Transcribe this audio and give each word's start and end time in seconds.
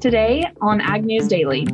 Today 0.00 0.44
on 0.60 0.80
Ag 0.80 1.04
News 1.04 1.26
Daily. 1.26 1.66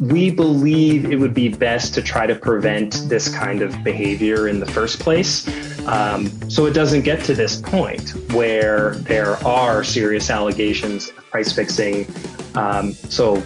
We 0.00 0.30
believe 0.30 1.10
it 1.10 1.16
would 1.16 1.32
be 1.32 1.48
best 1.48 1.94
to 1.94 2.02
try 2.02 2.26
to 2.26 2.34
prevent 2.34 3.08
this 3.08 3.34
kind 3.34 3.62
of 3.62 3.82
behavior 3.82 4.48
in 4.48 4.60
the 4.60 4.66
first 4.66 5.00
place. 5.00 5.48
Um, 5.86 6.26
so 6.50 6.66
it 6.66 6.74
doesn't 6.74 7.02
get 7.02 7.24
to 7.24 7.34
this 7.34 7.58
point 7.58 8.10
where 8.32 8.96
there 8.96 9.36
are 9.46 9.82
serious 9.82 10.28
allegations 10.28 11.08
of 11.08 11.16
price 11.30 11.52
fixing. 11.52 12.06
Um, 12.54 12.92
so, 12.92 13.42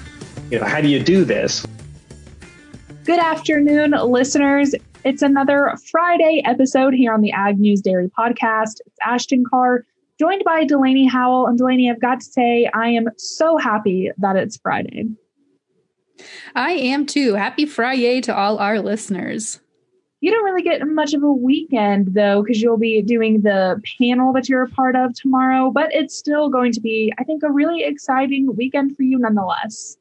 you 0.50 0.59
know, 0.59 0.66
how 0.66 0.80
do 0.80 0.89
you 0.89 1.00
do 1.00 1.25
this? 1.25 1.64
Good 3.04 3.20
afternoon, 3.20 3.93
listeners. 3.93 4.75
It's 5.04 5.23
another 5.23 5.77
Friday 5.93 6.43
episode 6.45 6.93
here 6.93 7.14
on 7.14 7.20
the 7.20 7.30
Ag 7.30 7.61
News 7.61 7.80
Daily 7.80 8.09
podcast. 8.09 8.80
It's 8.84 8.98
Ashton 9.04 9.45
Carr 9.48 9.84
joined 10.23 10.45
by 10.45 10.64
Delaney 10.64 11.04
Howell. 11.04 11.48
And 11.48 11.59
Delaney, 11.59 11.91
I've 11.91 12.00
got 12.00 12.21
to 12.21 12.26
say, 12.26 12.71
I 12.72 12.90
am 12.90 13.08
so 13.17 13.57
happy 13.57 14.08
that 14.18 14.36
it's 14.36 14.57
Friday. 14.57 15.07
I 16.54 16.75
am 16.75 17.07
too. 17.07 17.35
Happy 17.35 17.67
Friday 17.67 18.21
to 18.21 18.36
all 18.36 18.58
our 18.58 18.79
listeners. 18.79 19.58
You 20.21 20.30
don't 20.30 20.44
really 20.44 20.63
get 20.63 20.86
much 20.86 21.13
of 21.13 21.25
a 21.25 21.32
weekend 21.32 22.14
though, 22.14 22.40
because 22.40 22.63
you'll 22.63 22.79
be 22.79 23.03
doing 23.03 23.40
the 23.40 23.82
panel 23.99 24.32
that 24.35 24.49
you're 24.49 24.63
a 24.63 24.68
part 24.68 24.94
of 24.94 25.13
tomorrow, 25.14 25.72
but 25.72 25.93
it's 25.93 26.16
still 26.16 26.49
going 26.49 26.71
to 26.71 26.80
be, 26.80 27.13
I 27.18 27.25
think, 27.25 27.43
a 27.43 27.50
really 27.50 27.82
exciting 27.82 28.54
weekend 28.54 28.96
for 28.96 29.02
you 29.02 29.18
nonetheless. 29.18 29.96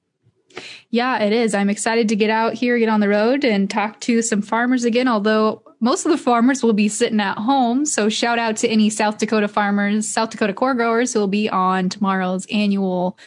Yeah, 0.89 1.19
it 1.19 1.33
is. 1.33 1.53
I'm 1.53 1.69
excited 1.69 2.09
to 2.09 2.15
get 2.15 2.29
out 2.29 2.53
here, 2.53 2.77
get 2.77 2.89
on 2.89 2.99
the 2.99 3.09
road, 3.09 3.43
and 3.43 3.69
talk 3.69 3.99
to 4.01 4.21
some 4.21 4.41
farmers 4.41 4.83
again. 4.83 5.07
Although 5.07 5.63
most 5.79 6.05
of 6.05 6.11
the 6.11 6.17
farmers 6.17 6.63
will 6.63 6.73
be 6.73 6.87
sitting 6.87 7.19
at 7.19 7.37
home. 7.37 7.85
So, 7.85 8.07
shout 8.09 8.39
out 8.39 8.55
to 8.57 8.67
any 8.67 8.89
South 8.89 9.17
Dakota 9.17 9.47
farmers, 9.47 10.07
South 10.07 10.29
Dakota 10.29 10.53
corn 10.53 10.77
growers 10.77 11.13
who 11.13 11.19
will 11.19 11.27
be 11.27 11.49
on 11.49 11.89
tomorrow's 11.89 12.45
annual 12.51 13.17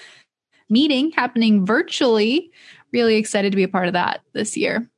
meeting 0.68 1.10
happening 1.12 1.66
virtually. 1.66 2.50
Really 2.92 3.16
excited 3.16 3.50
to 3.50 3.56
be 3.56 3.64
a 3.64 3.68
part 3.68 3.88
of 3.88 3.92
that 3.92 4.20
this 4.32 4.56
year. 4.56 4.88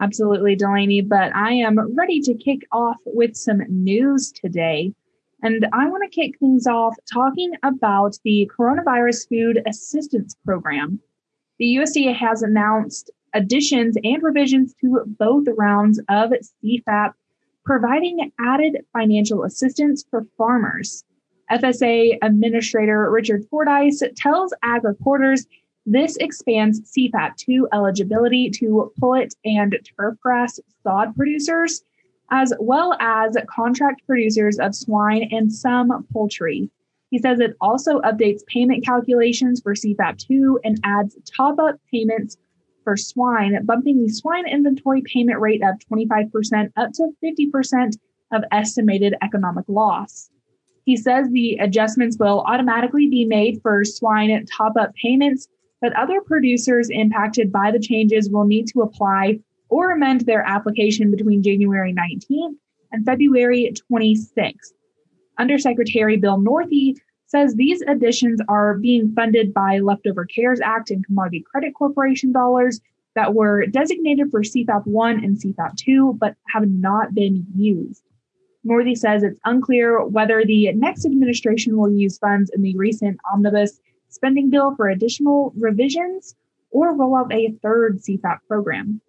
Absolutely, 0.00 0.54
Delaney. 0.54 1.00
But 1.00 1.34
I 1.34 1.54
am 1.54 1.96
ready 1.96 2.20
to 2.20 2.34
kick 2.34 2.60
off 2.70 2.98
with 3.04 3.36
some 3.36 3.62
news 3.68 4.32
today. 4.32 4.94
And 5.42 5.66
I 5.72 5.88
want 5.88 6.02
to 6.02 6.08
kick 6.08 6.38
things 6.38 6.66
off 6.66 6.96
talking 7.12 7.52
about 7.62 8.18
the 8.24 8.50
Coronavirus 8.58 9.28
Food 9.28 9.62
Assistance 9.66 10.36
Program. 10.44 11.00
The 11.58 11.76
USDA 11.76 12.16
has 12.16 12.42
announced 12.42 13.10
additions 13.34 13.96
and 14.02 14.22
revisions 14.22 14.74
to 14.80 15.04
both 15.06 15.46
rounds 15.56 16.00
of 16.08 16.32
CFAP, 16.64 17.12
providing 17.64 18.32
added 18.40 18.78
financial 18.92 19.44
assistance 19.44 20.04
for 20.10 20.26
farmers. 20.36 21.04
FSA 21.50 22.18
Administrator 22.22 23.10
Richard 23.10 23.44
Fordyce 23.48 24.02
tells 24.16 24.52
ag 24.62 24.84
reporters 24.84 25.46
this 25.86 26.16
expands 26.16 26.80
CFAP 26.92 27.36
2 27.36 27.68
eligibility 27.72 28.50
to 28.50 28.92
pullet 29.00 29.34
and 29.44 29.74
turfgrass 29.98 30.60
sod 30.82 31.16
producers 31.16 31.82
as 32.30 32.52
well 32.60 32.94
as 33.00 33.36
contract 33.48 34.06
producers 34.06 34.58
of 34.58 34.74
swine 34.74 35.28
and 35.30 35.52
some 35.52 36.06
poultry. 36.12 36.70
He 37.10 37.18
says 37.18 37.40
it 37.40 37.56
also 37.60 38.00
updates 38.00 38.44
payment 38.46 38.84
calculations 38.84 39.60
for 39.62 39.74
CFAP 39.74 40.18
2 40.26 40.60
and 40.62 40.78
adds 40.84 41.16
top 41.36 41.58
up 41.58 41.76
payments 41.90 42.36
for 42.84 42.96
swine, 42.96 43.64
bumping 43.64 44.02
the 44.02 44.12
swine 44.12 44.46
inventory 44.46 45.02
payment 45.02 45.40
rate 45.40 45.62
of 45.62 45.78
25% 45.90 46.70
up 46.76 46.92
to 46.94 47.10
50% 47.24 47.98
of 48.32 48.44
estimated 48.52 49.14
economic 49.22 49.64
loss. 49.68 50.30
He 50.84 50.96
says 50.96 51.28
the 51.30 51.56
adjustments 51.60 52.16
will 52.18 52.40
automatically 52.46 53.08
be 53.08 53.24
made 53.24 53.60
for 53.62 53.84
swine 53.84 54.44
top 54.46 54.74
up 54.78 54.94
payments, 54.94 55.48
but 55.80 55.94
other 55.96 56.20
producers 56.20 56.88
impacted 56.90 57.52
by 57.52 57.70
the 57.70 57.78
changes 57.78 58.30
will 58.30 58.44
need 58.44 58.66
to 58.68 58.82
apply 58.82 59.38
or 59.68 59.90
amend 59.90 60.22
their 60.22 60.42
application 60.46 61.10
between 61.10 61.42
January 61.42 61.94
19th 61.94 62.54
and 62.92 63.04
February 63.04 63.72
26th. 63.90 64.72
Undersecretary 65.38 66.16
Bill 66.16 66.38
Northey 66.38 66.96
says 67.26 67.54
these 67.54 67.82
additions 67.82 68.40
are 68.48 68.78
being 68.78 69.12
funded 69.14 69.52
by 69.52 69.78
leftover 69.78 70.24
CARES 70.24 70.60
Act 70.60 70.90
and 70.90 71.04
Commodity 71.04 71.44
Credit 71.48 71.74
Corporation 71.74 72.32
dollars 72.32 72.80
that 73.14 73.34
were 73.34 73.66
designated 73.66 74.30
for 74.30 74.42
CFAP 74.42 74.86
1 74.86 75.24
and 75.24 75.36
CFAP 75.36 75.76
2 75.76 76.16
but 76.18 76.34
have 76.52 76.68
not 76.68 77.14
been 77.14 77.46
used. 77.54 78.02
Northey 78.66 78.96
says 78.96 79.22
it's 79.22 79.40
unclear 79.44 80.04
whether 80.04 80.44
the 80.44 80.72
next 80.72 81.04
administration 81.04 81.76
will 81.76 81.92
use 81.92 82.18
funds 82.18 82.50
in 82.54 82.62
the 82.62 82.76
recent 82.76 83.18
omnibus 83.32 83.80
spending 84.08 84.50
bill 84.50 84.74
for 84.74 84.88
additional 84.88 85.52
revisions 85.56 86.34
or 86.70 86.94
roll 86.96 87.16
out 87.16 87.32
a 87.32 87.52
third 87.62 87.98
CFAP 87.98 88.38
program. 88.46 89.00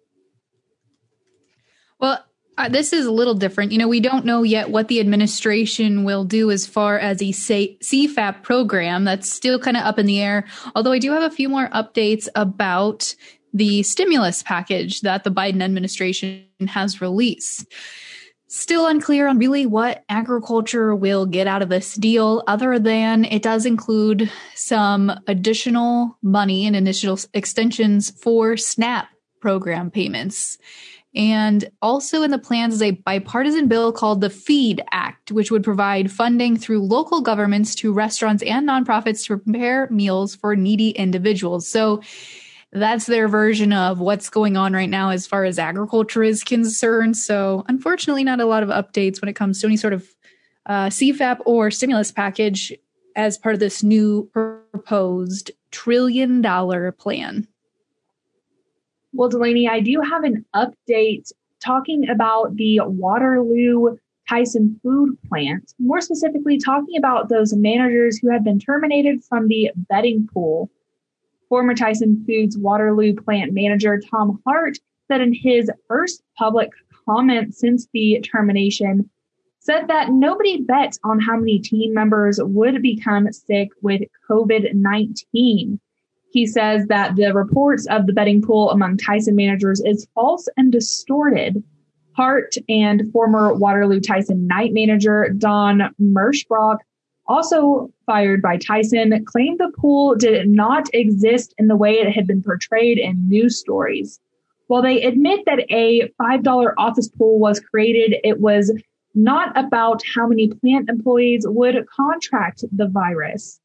Well, 2.00 2.24
uh, 2.58 2.68
this 2.68 2.92
is 2.92 3.06
a 3.06 3.12
little 3.12 3.34
different. 3.34 3.72
You 3.72 3.78
know, 3.78 3.88
we 3.88 4.00
don't 4.00 4.24
know 4.24 4.42
yet 4.42 4.70
what 4.70 4.88
the 4.88 5.00
administration 5.00 6.04
will 6.04 6.24
do 6.24 6.50
as 6.50 6.66
far 6.66 6.98
as 6.98 7.22
a 7.22 7.30
CFAP 7.30 8.42
program. 8.42 9.04
That's 9.04 9.32
still 9.32 9.58
kind 9.58 9.76
of 9.76 9.84
up 9.84 9.98
in 9.98 10.06
the 10.06 10.20
air. 10.20 10.46
Although 10.74 10.92
I 10.92 10.98
do 10.98 11.12
have 11.12 11.22
a 11.22 11.34
few 11.34 11.48
more 11.48 11.68
updates 11.68 12.28
about 12.34 13.14
the 13.52 13.82
stimulus 13.82 14.42
package 14.42 15.00
that 15.00 15.24
the 15.24 15.30
Biden 15.30 15.62
administration 15.62 16.44
has 16.68 17.00
released. 17.00 17.66
Still 18.48 18.86
unclear 18.86 19.28
on 19.28 19.38
really 19.38 19.64
what 19.64 20.04
agriculture 20.08 20.94
will 20.94 21.24
get 21.24 21.46
out 21.46 21.62
of 21.62 21.68
this 21.68 21.94
deal, 21.94 22.42
other 22.46 22.78
than 22.78 23.24
it 23.24 23.42
does 23.42 23.64
include 23.64 24.30
some 24.54 25.12
additional 25.28 26.18
money 26.22 26.66
and 26.66 26.74
initial 26.74 27.18
extensions 27.32 28.10
for 28.10 28.56
SNAP 28.56 29.06
program 29.40 29.90
payments. 29.90 30.58
And 31.14 31.68
also 31.82 32.22
in 32.22 32.30
the 32.30 32.38
plans 32.38 32.74
is 32.74 32.82
a 32.82 32.92
bipartisan 32.92 33.66
bill 33.66 33.92
called 33.92 34.20
the 34.20 34.30
FEED 34.30 34.82
Act, 34.92 35.32
which 35.32 35.50
would 35.50 35.64
provide 35.64 36.10
funding 36.10 36.56
through 36.56 36.82
local 36.82 37.20
governments 37.20 37.74
to 37.76 37.92
restaurants 37.92 38.44
and 38.44 38.68
nonprofits 38.68 39.26
to 39.26 39.38
prepare 39.38 39.88
meals 39.90 40.36
for 40.36 40.54
needy 40.54 40.90
individuals. 40.90 41.66
So 41.66 42.00
that's 42.72 43.06
their 43.06 43.26
version 43.26 43.72
of 43.72 43.98
what's 43.98 44.30
going 44.30 44.56
on 44.56 44.72
right 44.72 44.88
now 44.88 45.10
as 45.10 45.26
far 45.26 45.44
as 45.44 45.58
agriculture 45.58 46.22
is 46.22 46.44
concerned. 46.44 47.16
So 47.16 47.64
unfortunately, 47.66 48.22
not 48.22 48.40
a 48.40 48.46
lot 48.46 48.62
of 48.62 48.68
updates 48.68 49.20
when 49.20 49.28
it 49.28 49.34
comes 49.34 49.60
to 49.60 49.66
any 49.66 49.76
sort 49.76 49.92
of 49.92 50.06
uh, 50.66 50.86
CFAP 50.86 51.40
or 51.44 51.72
stimulus 51.72 52.12
package 52.12 52.72
as 53.16 53.36
part 53.36 53.54
of 53.54 53.60
this 53.60 53.82
new 53.82 54.30
proposed 54.32 55.50
trillion 55.72 56.40
dollar 56.40 56.92
plan. 56.92 57.48
Well, 59.12 59.28
Delaney, 59.28 59.68
I 59.68 59.80
do 59.80 60.00
have 60.00 60.24
an 60.24 60.44
update 60.54 61.32
talking 61.62 62.08
about 62.08 62.56
the 62.56 62.80
Waterloo 62.80 63.96
Tyson 64.28 64.78
food 64.82 65.18
plant, 65.28 65.74
more 65.78 66.00
specifically, 66.00 66.58
talking 66.58 66.96
about 66.96 67.28
those 67.28 67.52
managers 67.52 68.18
who 68.18 68.30
have 68.30 68.44
been 68.44 68.60
terminated 68.60 69.24
from 69.24 69.48
the 69.48 69.72
betting 69.74 70.28
pool. 70.32 70.70
Former 71.48 71.74
Tyson 71.74 72.24
Foods 72.26 72.56
Waterloo 72.56 73.14
plant 73.14 73.52
manager 73.52 74.00
Tom 74.00 74.40
Hart 74.46 74.78
said 75.08 75.20
in 75.20 75.34
his 75.34 75.68
first 75.88 76.22
public 76.38 76.70
comment 77.04 77.54
since 77.54 77.88
the 77.92 78.20
termination, 78.20 79.10
said 79.58 79.88
that 79.88 80.10
nobody 80.10 80.62
bet 80.62 80.96
on 81.02 81.18
how 81.18 81.36
many 81.36 81.58
team 81.58 81.92
members 81.92 82.40
would 82.42 82.80
become 82.80 83.32
sick 83.32 83.70
with 83.82 84.02
COVID 84.28 84.74
19. 84.74 85.80
He 86.30 86.46
says 86.46 86.86
that 86.86 87.16
the 87.16 87.32
reports 87.34 87.86
of 87.88 88.06
the 88.06 88.12
betting 88.12 88.40
pool 88.40 88.70
among 88.70 88.98
Tyson 88.98 89.34
managers 89.34 89.80
is 89.80 90.06
false 90.14 90.48
and 90.56 90.70
distorted. 90.70 91.62
Hart 92.16 92.54
and 92.68 93.10
former 93.12 93.54
Waterloo 93.54 94.00
Tyson 94.00 94.46
night 94.46 94.72
manager 94.72 95.30
Don 95.36 95.94
Merschbrock, 96.00 96.78
also 97.26 97.90
fired 98.06 98.42
by 98.42 98.56
Tyson, 98.58 99.24
claimed 99.24 99.58
the 99.58 99.72
pool 99.78 100.14
did 100.14 100.48
not 100.48 100.86
exist 100.92 101.54
in 101.58 101.68
the 101.68 101.76
way 101.76 101.92
it 101.92 102.12
had 102.12 102.26
been 102.26 102.42
portrayed 102.42 102.98
in 102.98 103.28
news 103.28 103.58
stories. 103.58 104.20
While 104.66 104.82
they 104.82 105.02
admit 105.02 105.40
that 105.46 105.64
a 105.70 106.12
$5 106.20 106.72
office 106.78 107.08
pool 107.08 107.38
was 107.38 107.58
created, 107.58 108.18
it 108.22 108.40
was 108.40 108.72
not 109.14 109.56
about 109.56 110.02
how 110.14 110.28
many 110.28 110.48
plant 110.48 110.88
employees 110.88 111.44
would 111.46 111.84
contract 111.88 112.64
the 112.70 112.86
virus. 112.86 113.59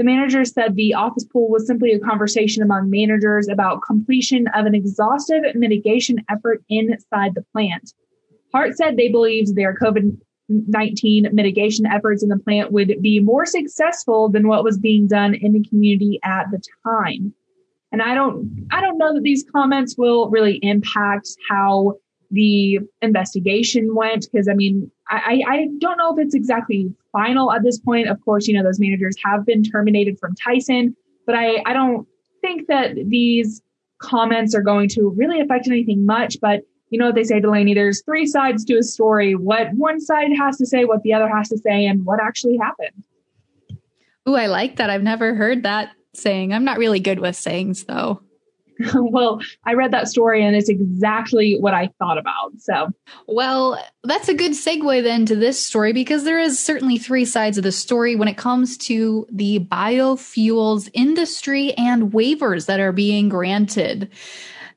The 0.00 0.04
manager 0.04 0.46
said 0.46 0.76
the 0.76 0.94
office 0.94 1.24
pool 1.24 1.50
was 1.50 1.66
simply 1.66 1.92
a 1.92 1.98
conversation 1.98 2.62
among 2.62 2.88
managers 2.88 3.48
about 3.48 3.82
completion 3.86 4.46
of 4.54 4.64
an 4.64 4.74
exhaustive 4.74 5.42
mitigation 5.54 6.24
effort 6.30 6.64
inside 6.70 7.34
the 7.34 7.44
plant. 7.52 7.92
Hart 8.50 8.78
said 8.78 8.96
they 8.96 9.10
believed 9.10 9.54
their 9.54 9.74
COVID 9.74 10.16
19 10.48 11.28
mitigation 11.34 11.84
efforts 11.84 12.22
in 12.22 12.30
the 12.30 12.38
plant 12.38 12.72
would 12.72 13.02
be 13.02 13.20
more 13.20 13.44
successful 13.44 14.30
than 14.30 14.48
what 14.48 14.64
was 14.64 14.78
being 14.78 15.06
done 15.06 15.34
in 15.34 15.52
the 15.52 15.62
community 15.68 16.18
at 16.24 16.46
the 16.50 16.62
time. 16.82 17.34
And 17.92 18.00
I 18.00 18.14
don't, 18.14 18.68
I 18.70 18.80
don't 18.80 18.96
know 18.96 19.12
that 19.12 19.22
these 19.22 19.44
comments 19.54 19.98
will 19.98 20.30
really 20.30 20.60
impact 20.62 21.28
how 21.50 21.96
the 22.30 22.80
investigation 23.02 23.94
went. 23.94 24.26
Because 24.30 24.48
I 24.48 24.54
mean, 24.54 24.90
I, 25.08 25.42
I 25.46 25.68
don't 25.78 25.98
know 25.98 26.16
if 26.16 26.24
it's 26.24 26.34
exactly 26.34 26.92
final 27.12 27.52
at 27.52 27.62
this 27.62 27.78
point. 27.78 28.08
Of 28.08 28.24
course, 28.24 28.46
you 28.46 28.54
know, 28.54 28.62
those 28.62 28.80
managers 28.80 29.16
have 29.24 29.44
been 29.44 29.62
terminated 29.62 30.18
from 30.18 30.34
Tyson, 30.34 30.96
but 31.26 31.34
I, 31.34 31.62
I 31.66 31.72
don't 31.72 32.06
think 32.40 32.68
that 32.68 32.94
these 33.06 33.62
comments 33.98 34.54
are 34.54 34.62
going 34.62 34.88
to 34.90 35.12
really 35.16 35.40
affect 35.40 35.66
anything 35.66 36.06
much. 36.06 36.36
But 36.40 36.62
you 36.90 36.98
know 36.98 37.06
what 37.06 37.14
they 37.14 37.24
say, 37.24 37.40
Delaney, 37.40 37.74
there's 37.74 38.02
three 38.02 38.26
sides 38.26 38.64
to 38.64 38.76
a 38.78 38.82
story. 38.82 39.34
What 39.34 39.72
one 39.74 40.00
side 40.00 40.30
has 40.36 40.56
to 40.58 40.66
say, 40.66 40.84
what 40.84 41.02
the 41.02 41.12
other 41.12 41.28
has 41.28 41.48
to 41.50 41.58
say, 41.58 41.86
and 41.86 42.04
what 42.04 42.20
actually 42.20 42.56
happened. 42.56 43.04
Ooh, 44.28 44.34
I 44.34 44.46
like 44.46 44.76
that. 44.76 44.90
I've 44.90 45.02
never 45.02 45.34
heard 45.34 45.62
that 45.62 45.90
saying. 46.14 46.52
I'm 46.52 46.64
not 46.64 46.78
really 46.78 47.00
good 47.00 47.20
with 47.20 47.36
sayings 47.36 47.84
though. 47.84 48.22
well, 48.94 49.40
I 49.64 49.74
read 49.74 49.92
that 49.92 50.08
story 50.08 50.44
and 50.44 50.56
it's 50.56 50.68
exactly 50.68 51.56
what 51.58 51.74
I 51.74 51.90
thought 51.98 52.18
about. 52.18 52.52
So, 52.58 52.88
well, 53.26 53.82
that's 54.04 54.28
a 54.28 54.34
good 54.34 54.52
segue 54.52 55.02
then 55.02 55.26
to 55.26 55.36
this 55.36 55.64
story 55.64 55.92
because 55.92 56.24
there 56.24 56.38
is 56.38 56.58
certainly 56.58 56.98
three 56.98 57.24
sides 57.24 57.58
of 57.58 57.64
the 57.64 57.72
story 57.72 58.16
when 58.16 58.28
it 58.28 58.36
comes 58.36 58.76
to 58.78 59.26
the 59.30 59.60
biofuels 59.60 60.88
industry 60.94 61.72
and 61.74 62.12
waivers 62.12 62.66
that 62.66 62.80
are 62.80 62.92
being 62.92 63.28
granted. 63.28 64.10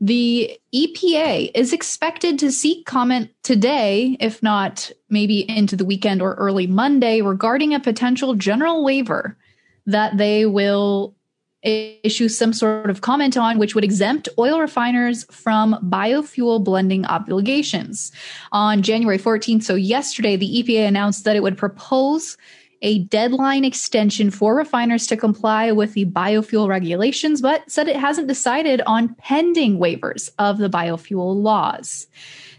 The 0.01 0.59
EPA 0.75 1.51
is 1.55 1.71
expected 1.71 2.37
to 2.39 2.51
seek 2.51 2.85
comment 2.85 3.29
today, 3.41 4.17
if 4.19 4.43
not 4.43 4.91
maybe 5.09 5.49
into 5.49 5.77
the 5.77 5.85
weekend 5.85 6.21
or 6.21 6.33
early 6.33 6.67
Monday, 6.67 7.21
regarding 7.21 7.73
a 7.73 7.79
potential 7.79 8.33
general 8.33 8.83
waiver 8.83 9.37
that 9.85 10.17
they 10.17 10.45
will 10.45 11.15
issue 11.63 12.27
some 12.27 12.53
sort 12.53 12.89
of 12.89 13.01
comment 13.01 13.37
on, 13.37 13.57
which 13.57 13.75
would 13.75 13.83
exempt 13.83 14.27
oil 14.37 14.59
refiners 14.59 15.23
from 15.31 15.77
biofuel 15.83 16.63
blending 16.63 17.05
obligations. 17.05 18.11
On 18.51 18.81
January 18.81 19.17
14th, 19.17 19.63
so 19.63 19.75
yesterday, 19.75 20.35
the 20.35 20.63
EPA 20.63 20.87
announced 20.87 21.23
that 21.23 21.35
it 21.35 21.43
would 21.43 21.57
propose 21.57 22.37
a 22.83 22.99
deadline 23.05 23.65
extension 23.65 24.29
for 24.29 24.55
refiners 24.55 25.07
to 25.07 25.17
comply 25.17 25.71
with 25.71 25.93
the 25.93 26.05
biofuel 26.05 26.67
regulations, 26.67 27.41
but 27.41 27.69
said 27.71 27.87
it 27.87 27.95
hasn't 27.95 28.27
decided 28.27 28.81
on 28.85 29.15
pending 29.15 29.79
waivers 29.79 30.29
of 30.37 30.59
the 30.59 30.69
biofuel 30.69 31.41
laws. 31.41 32.07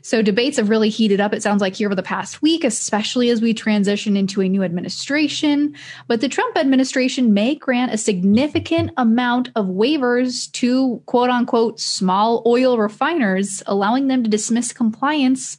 So 0.04 0.20
debates 0.20 0.58
have 0.58 0.68
really 0.68 0.90
heated 0.90 1.18
up, 1.18 1.32
it 1.32 1.42
sounds 1.42 1.62
like, 1.62 1.74
here 1.74 1.88
over 1.88 1.94
the 1.94 2.02
past 2.02 2.42
week, 2.42 2.62
especially 2.62 3.30
as 3.30 3.40
we 3.40 3.54
transition 3.54 4.18
into 4.18 4.42
a 4.42 4.48
new 4.50 4.62
administration. 4.62 5.74
But 6.08 6.20
the 6.20 6.28
Trump 6.28 6.58
administration 6.58 7.32
may 7.32 7.54
grant 7.54 7.94
a 7.94 7.96
significant 7.96 8.90
amount 8.98 9.48
of 9.56 9.64
waivers 9.64 10.52
to 10.52 11.02
quote 11.06 11.30
unquote 11.30 11.80
small 11.80 12.42
oil 12.46 12.76
refiners, 12.76 13.62
allowing 13.66 14.08
them 14.08 14.22
to 14.22 14.28
dismiss 14.28 14.74
compliance 14.74 15.56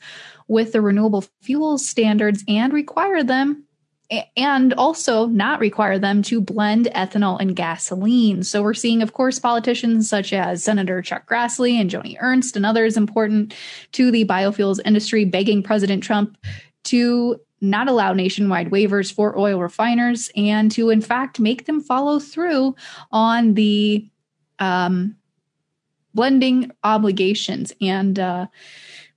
with 0.47 0.73
the 0.73 0.81
renewable 0.81 1.25
fuel 1.41 1.79
standards 1.79 2.44
and 2.47 2.71
require 2.71 3.23
them 3.23 3.64
and 4.38 4.74
also 4.74 5.25
not 5.28 5.60
require 5.60 5.98
them 5.98 6.22
to 6.24 6.40
blend 6.40 6.86
ethanol 6.96 7.40
and 7.40 7.56
gasoline. 7.56 8.44
So 8.44 8.62
we're 8.62 8.74
seeing, 8.74 9.02
of 9.02 9.13
course, 9.13 9.40
politicians 9.40 10.07
such 10.07 10.31
as 10.31 10.63
Senator 10.63 11.02
Chuck 11.02 11.28
Grassley 11.28 11.74
and 11.74 11.90
Joni 11.90 12.16
Ernst 12.19 12.56
and 12.56 12.66
others 12.66 12.98
important 12.98 13.56
to 13.94 14.12
the 14.12 14.25
biofuels 14.25 14.80
industry 14.86 15.25
begging 15.25 15.63
President 15.63 16.04
Trump 16.04 16.38
to 16.86 17.40
not 17.62 17.88
allow 17.88 18.13
nationwide 18.13 18.69
waivers 18.69 19.12
for 19.12 19.38
oil 19.38 19.60
refiners 19.60 20.30
and 20.36 20.72
to, 20.72 20.90
in 20.90 21.02
fact, 21.02 21.40
make 21.40 21.66
them 21.66 21.81
follow 21.81 22.19
through 22.19 22.75
on 23.12 23.56
the 23.56 24.07
um, 24.60 25.16
blending 26.13 26.72
obligations 26.84 27.74
and 27.81 28.19
uh, 28.19 28.46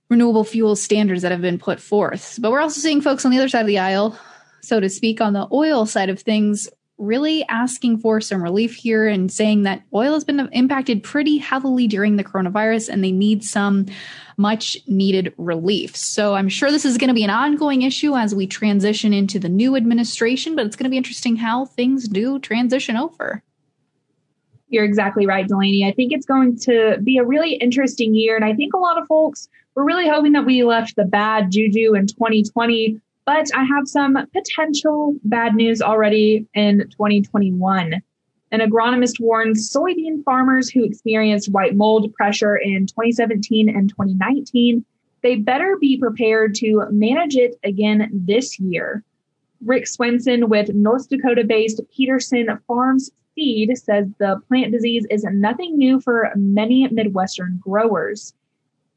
renewable 0.09 0.43
fuel 0.43 0.75
standards 0.75 1.21
that 1.21 1.31
have 1.31 1.41
been 1.41 1.59
put 1.59 1.79
forth. 1.79 2.39
But 2.41 2.51
we're 2.51 2.61
also 2.61 2.81
seeing 2.81 3.01
folks 3.01 3.23
on 3.23 3.31
the 3.31 3.37
other 3.37 3.49
side 3.49 3.61
of 3.61 3.67
the 3.67 3.77
aisle 3.77 4.17
so 4.61 4.79
to 4.79 4.89
speak, 4.89 5.21
on 5.21 5.33
the 5.33 5.47
oil 5.51 5.85
side 5.85 6.09
of 6.09 6.19
things, 6.19 6.69
really 6.99 7.45
asking 7.47 7.97
for 7.97 8.19
some 8.19 8.43
relief 8.43 8.75
here 8.75 9.07
and 9.07 9.31
saying 9.31 9.63
that 9.63 9.81
oil 9.93 10.13
has 10.13 10.25
been 10.25 10.49
impacted 10.51 11.01
pretty 11.01 11.37
heavily 11.37 11.87
during 11.87 12.17
the 12.17 12.23
coronavirus 12.23 12.89
and 12.89 13.03
they 13.03 13.11
need 13.11 13.41
some 13.43 13.85
much 14.35 14.77
needed 14.85 15.33
relief. 15.37 15.95
So 15.95 16.35
I'm 16.35 16.49
sure 16.49 16.71
this 16.71 16.85
is 16.85 16.97
going 16.97 17.07
to 17.07 17.13
be 17.13 17.23
an 17.23 17.29
ongoing 17.29 17.83
issue 17.83 18.15
as 18.15 18.35
we 18.35 18.47
transition 18.47 19.13
into 19.13 19.39
the 19.39 19.49
new 19.49 19.77
administration, 19.77 20.55
but 20.55 20.65
it's 20.65 20.75
going 20.75 20.85
to 20.85 20.89
be 20.89 20.97
interesting 20.97 21.37
how 21.37 21.65
things 21.65 22.07
do 22.07 22.37
transition 22.39 22.97
over. 22.97 23.41
You're 24.67 24.85
exactly 24.85 25.25
right, 25.25 25.47
Delaney. 25.47 25.85
I 25.87 25.93
think 25.93 26.11
it's 26.11 26.25
going 26.25 26.59
to 26.59 26.97
be 27.01 27.17
a 27.17 27.23
really 27.23 27.53
interesting 27.53 28.13
year. 28.13 28.35
And 28.35 28.45
I 28.45 28.53
think 28.53 28.73
a 28.73 28.77
lot 28.77 29.01
of 29.01 29.07
folks 29.07 29.47
were 29.73 29.85
really 29.85 30.07
hoping 30.07 30.33
that 30.33 30.45
we 30.45 30.63
left 30.63 30.95
the 30.95 31.05
bad 31.05 31.49
juju 31.49 31.95
in 31.95 32.07
2020 32.07 32.99
but 33.29 33.47
I 33.55 33.63
have 33.63 33.87
some 33.87 34.17
potential 34.33 35.13
bad 35.23 35.53
news 35.53 35.83
already 35.83 36.47
in 36.55 36.79
2021. 36.89 38.01
An 38.51 38.59
agronomist 38.59 39.19
warns 39.19 39.71
soybean 39.71 40.23
farmers 40.23 40.67
who 40.67 40.83
experienced 40.83 41.51
white 41.51 41.75
mold 41.75 42.11
pressure 42.15 42.57
in 42.57 42.87
2017 42.87 43.69
and 43.69 43.87
2019 43.87 44.83
they 45.21 45.35
better 45.35 45.77
be 45.79 45.99
prepared 45.99 46.55
to 46.55 46.85
manage 46.89 47.35
it 47.35 47.59
again 47.63 48.09
this 48.11 48.59
year. 48.59 49.03
Rick 49.63 49.85
Swenson 49.85 50.49
with 50.49 50.73
North 50.73 51.07
Dakota 51.07 51.43
based 51.43 51.81
Peterson 51.95 52.47
Farms 52.65 53.11
Seed 53.35 53.77
says 53.77 54.07
the 54.17 54.41
plant 54.47 54.71
disease 54.71 55.05
is 55.11 55.23
nothing 55.25 55.77
new 55.77 56.01
for 56.01 56.31
many 56.35 56.87
Midwestern 56.87 57.59
growers 57.61 58.33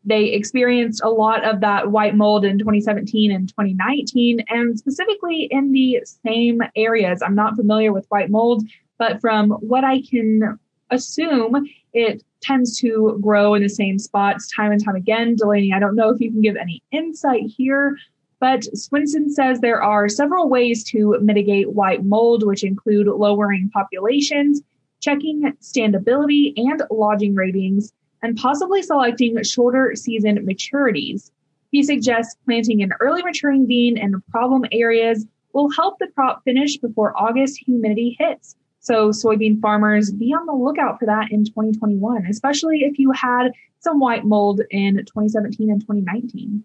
they 0.04 0.24
experienced 0.26 1.02
a 1.02 1.10
lot 1.10 1.44
of 1.44 1.60
that 1.60 1.90
white 1.90 2.16
mold 2.16 2.44
in 2.44 2.58
2017 2.58 3.30
and 3.30 3.48
2019, 3.48 4.40
and 4.48 4.78
specifically 4.78 5.48
in 5.50 5.72
the 5.72 6.00
same 6.24 6.60
areas. 6.76 7.22
I'm 7.22 7.34
not 7.34 7.56
familiar 7.56 7.92
with 7.92 8.06
white 8.08 8.30
mold, 8.30 8.64
but 8.98 9.20
from 9.20 9.50
what 9.50 9.84
I 9.84 10.02
can 10.02 10.58
assume, 10.90 11.66
it 11.92 12.22
tends 12.40 12.78
to 12.80 13.18
grow 13.22 13.54
in 13.54 13.62
the 13.62 13.68
same 13.68 13.98
spots 13.98 14.50
time 14.54 14.72
and 14.72 14.84
time 14.84 14.96
again. 14.96 15.36
Delaney, 15.36 15.72
I 15.72 15.78
don't 15.78 15.96
know 15.96 16.10
if 16.10 16.20
you 16.20 16.30
can 16.30 16.42
give 16.42 16.56
any 16.56 16.82
insight 16.90 17.44
here, 17.46 17.96
but 18.40 18.64
Swenson 18.76 19.30
says 19.30 19.60
there 19.60 19.82
are 19.82 20.08
several 20.08 20.48
ways 20.48 20.82
to 20.90 21.16
mitigate 21.20 21.72
white 21.72 22.04
mold, 22.04 22.44
which 22.44 22.64
include 22.64 23.06
lowering 23.06 23.70
populations, 23.72 24.60
checking 25.00 25.42
standability 25.60 26.52
and 26.56 26.82
lodging 26.90 27.34
ratings, 27.34 27.92
and 28.22 28.36
possibly 28.36 28.82
selecting 28.82 29.42
shorter 29.42 29.94
season 29.94 30.46
maturities. 30.46 31.30
He 31.70 31.82
suggests 31.82 32.36
planting 32.44 32.82
an 32.82 32.92
early 33.00 33.22
maturing 33.22 33.66
bean 33.66 33.96
in 33.96 34.20
problem 34.30 34.64
areas 34.72 35.26
will 35.52 35.70
help 35.70 35.98
the 35.98 36.08
crop 36.08 36.44
finish 36.44 36.76
before 36.76 37.18
August 37.20 37.58
humidity 37.58 38.16
hits. 38.18 38.56
So 38.80 39.10
soybean 39.10 39.60
farmers 39.60 40.10
be 40.10 40.32
on 40.32 40.46
the 40.46 40.52
lookout 40.52 40.98
for 40.98 41.06
that 41.06 41.30
in 41.30 41.44
2021, 41.44 42.26
especially 42.26 42.80
if 42.80 42.98
you 42.98 43.12
had 43.12 43.52
some 43.80 44.00
white 44.00 44.24
mold 44.24 44.60
in 44.70 44.96
2017 44.96 45.70
and 45.70 45.80
2019. 45.80 46.64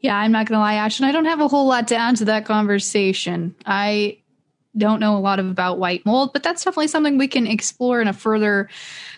Yeah, 0.00 0.18
I'm 0.18 0.32
not 0.32 0.46
going 0.46 0.58
to 0.58 0.60
lie, 0.60 0.74
Ashton. 0.74 1.06
I 1.06 1.12
don't 1.12 1.24
have 1.24 1.40
a 1.40 1.48
whole 1.48 1.66
lot 1.66 1.88
to 1.88 1.96
add 1.96 2.16
to 2.16 2.26
that 2.26 2.44
conversation. 2.44 3.54
I 3.64 4.18
don't 4.76 5.00
know 5.00 5.16
a 5.16 5.18
lot 5.18 5.38
about 5.38 5.78
white 5.78 6.04
mold, 6.04 6.32
but 6.32 6.42
that's 6.42 6.64
definitely 6.64 6.88
something 6.88 7.16
we 7.16 7.28
can 7.28 7.46
explore 7.46 8.00
in 8.00 8.08
a 8.08 8.12
further 8.12 8.68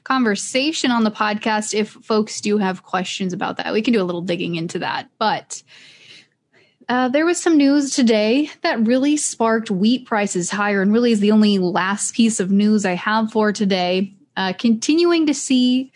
conversation 0.04 0.90
on 0.90 1.04
the 1.04 1.10
podcast 1.10 1.74
if 1.74 1.90
folks 1.90 2.40
do 2.40 2.58
have 2.58 2.82
questions 2.82 3.32
about 3.32 3.56
that. 3.56 3.72
We 3.72 3.82
can 3.82 3.92
do 3.92 4.02
a 4.02 4.04
little 4.04 4.20
digging 4.20 4.56
into 4.56 4.78
that. 4.80 5.08
But 5.18 5.62
uh, 6.88 7.08
there 7.08 7.26
was 7.26 7.40
some 7.40 7.56
news 7.56 7.94
today 7.94 8.50
that 8.62 8.86
really 8.86 9.16
sparked 9.16 9.70
wheat 9.70 10.06
prices 10.06 10.50
higher, 10.50 10.82
and 10.82 10.92
really 10.92 11.12
is 11.12 11.20
the 11.20 11.32
only 11.32 11.58
last 11.58 12.14
piece 12.14 12.38
of 12.38 12.50
news 12.50 12.84
I 12.84 12.94
have 12.94 13.32
for 13.32 13.52
today. 13.52 14.14
Uh, 14.36 14.52
continuing 14.52 15.26
to 15.26 15.34
see 15.34 15.90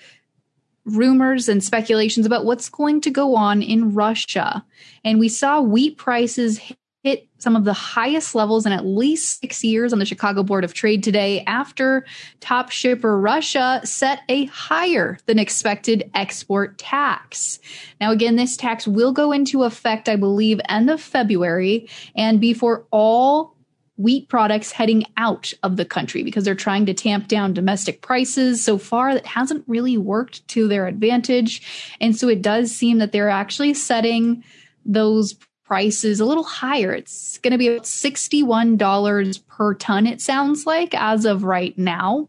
rumors 0.86 1.48
and 1.48 1.62
speculations 1.62 2.26
about 2.26 2.44
what's 2.44 2.68
going 2.68 3.00
to 3.02 3.10
go 3.10 3.36
on 3.36 3.62
in 3.62 3.94
Russia. 3.94 4.64
And 5.04 5.20
we 5.20 5.28
saw 5.28 5.60
wheat 5.60 5.98
prices 5.98 6.58
hit 7.02 7.26
some 7.38 7.56
of 7.56 7.64
the 7.64 7.72
highest 7.72 8.34
levels 8.34 8.66
in 8.66 8.72
at 8.72 8.84
least 8.84 9.40
six 9.40 9.64
years 9.64 9.92
on 9.92 9.98
the 9.98 10.04
Chicago 10.04 10.42
Board 10.42 10.64
of 10.64 10.74
Trade 10.74 11.02
today 11.02 11.42
after 11.46 12.04
top 12.40 12.70
shipper 12.70 13.18
Russia 13.18 13.80
set 13.84 14.20
a 14.28 14.44
higher 14.46 15.18
than 15.26 15.38
expected 15.38 16.10
export 16.14 16.76
tax. 16.76 17.58
Now, 18.00 18.10
again, 18.10 18.36
this 18.36 18.56
tax 18.56 18.86
will 18.86 19.12
go 19.12 19.32
into 19.32 19.62
effect, 19.62 20.08
I 20.08 20.16
believe, 20.16 20.60
end 20.68 20.90
of 20.90 21.00
February 21.00 21.88
and 22.14 22.40
be 22.40 22.52
for 22.52 22.86
all 22.90 23.56
wheat 23.96 24.28
products 24.28 24.72
heading 24.72 25.04
out 25.18 25.52
of 25.62 25.76
the 25.76 25.84
country 25.84 26.22
because 26.22 26.44
they're 26.44 26.54
trying 26.54 26.86
to 26.86 26.94
tamp 26.94 27.28
down 27.28 27.52
domestic 27.52 28.00
prices. 28.00 28.64
So 28.64 28.78
far, 28.78 29.14
that 29.14 29.26
hasn't 29.26 29.64
really 29.66 29.98
worked 29.98 30.46
to 30.48 30.68
their 30.68 30.86
advantage. 30.86 31.96
And 32.00 32.16
so 32.16 32.28
it 32.28 32.40
does 32.40 32.72
seem 32.72 32.98
that 32.98 33.12
they're 33.12 33.28
actually 33.28 33.74
setting 33.74 34.42
those 34.86 35.34
price 35.70 36.02
is 36.02 36.18
a 36.18 36.24
little 36.24 36.42
higher. 36.42 36.92
It's 36.92 37.38
going 37.38 37.52
to 37.52 37.58
be 37.58 37.68
about 37.68 37.84
$61 37.84 39.46
per 39.46 39.74
ton, 39.74 40.04
it 40.04 40.20
sounds 40.20 40.66
like, 40.66 40.94
as 40.94 41.24
of 41.24 41.44
right 41.44 41.78
now. 41.78 42.28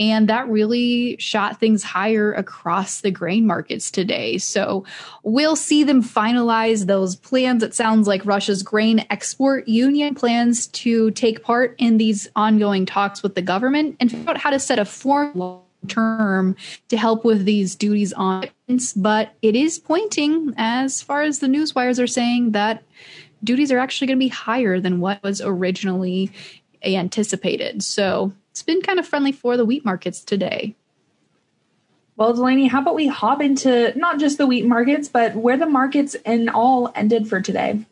And 0.00 0.28
that 0.28 0.48
really 0.48 1.16
shot 1.20 1.60
things 1.60 1.84
higher 1.84 2.32
across 2.32 3.00
the 3.00 3.12
grain 3.12 3.46
markets 3.46 3.88
today. 3.88 4.36
So 4.38 4.84
we'll 5.22 5.54
see 5.54 5.84
them 5.84 6.02
finalize 6.02 6.86
those 6.86 7.14
plans. 7.14 7.62
It 7.62 7.72
sounds 7.72 8.08
like 8.08 8.26
Russia's 8.26 8.64
grain 8.64 9.06
export 9.10 9.68
union 9.68 10.16
plans 10.16 10.66
to 10.68 11.12
take 11.12 11.44
part 11.44 11.76
in 11.78 11.98
these 11.98 12.28
ongoing 12.34 12.84
talks 12.84 13.22
with 13.22 13.36
the 13.36 13.42
government 13.42 13.94
and 14.00 14.10
figure 14.10 14.30
out 14.30 14.38
how 14.38 14.50
to 14.50 14.58
set 14.58 14.80
a 14.80 14.84
form 14.84 15.62
term 15.88 16.56
to 16.88 16.96
help 16.96 17.24
with 17.24 17.44
these 17.44 17.74
duties 17.74 18.12
on 18.12 18.48
but 18.96 19.34
it 19.42 19.56
is 19.56 19.78
pointing 19.78 20.54
as 20.56 21.02
far 21.02 21.22
as 21.22 21.40
the 21.40 21.48
news 21.48 21.74
wires 21.74 21.98
are 21.98 22.06
saying 22.06 22.52
that 22.52 22.82
duties 23.44 23.72
are 23.72 23.78
actually 23.78 24.06
going 24.06 24.18
to 24.18 24.24
be 24.24 24.28
higher 24.28 24.80
than 24.80 25.00
what 25.00 25.22
was 25.22 25.40
originally 25.40 26.30
anticipated 26.84 27.82
so 27.82 28.32
it's 28.52 28.62
been 28.62 28.82
kind 28.82 28.98
of 28.98 29.08
friendly 29.08 29.32
for 29.32 29.56
the 29.56 29.64
wheat 29.64 29.82
markets 29.82 30.20
today. 30.20 30.76
Well, 32.16 32.34
Delaney, 32.34 32.66
how 32.66 32.82
about 32.82 32.94
we 32.94 33.06
hop 33.06 33.40
into 33.40 33.98
not 33.98 34.20
just 34.20 34.36
the 34.36 34.46
wheat 34.46 34.66
markets, 34.66 35.08
but 35.08 35.34
where 35.34 35.56
the 35.56 35.64
markets 35.64 36.14
in 36.26 36.50
all 36.50 36.92
ended 36.94 37.26
for 37.26 37.40
today? 37.40 37.86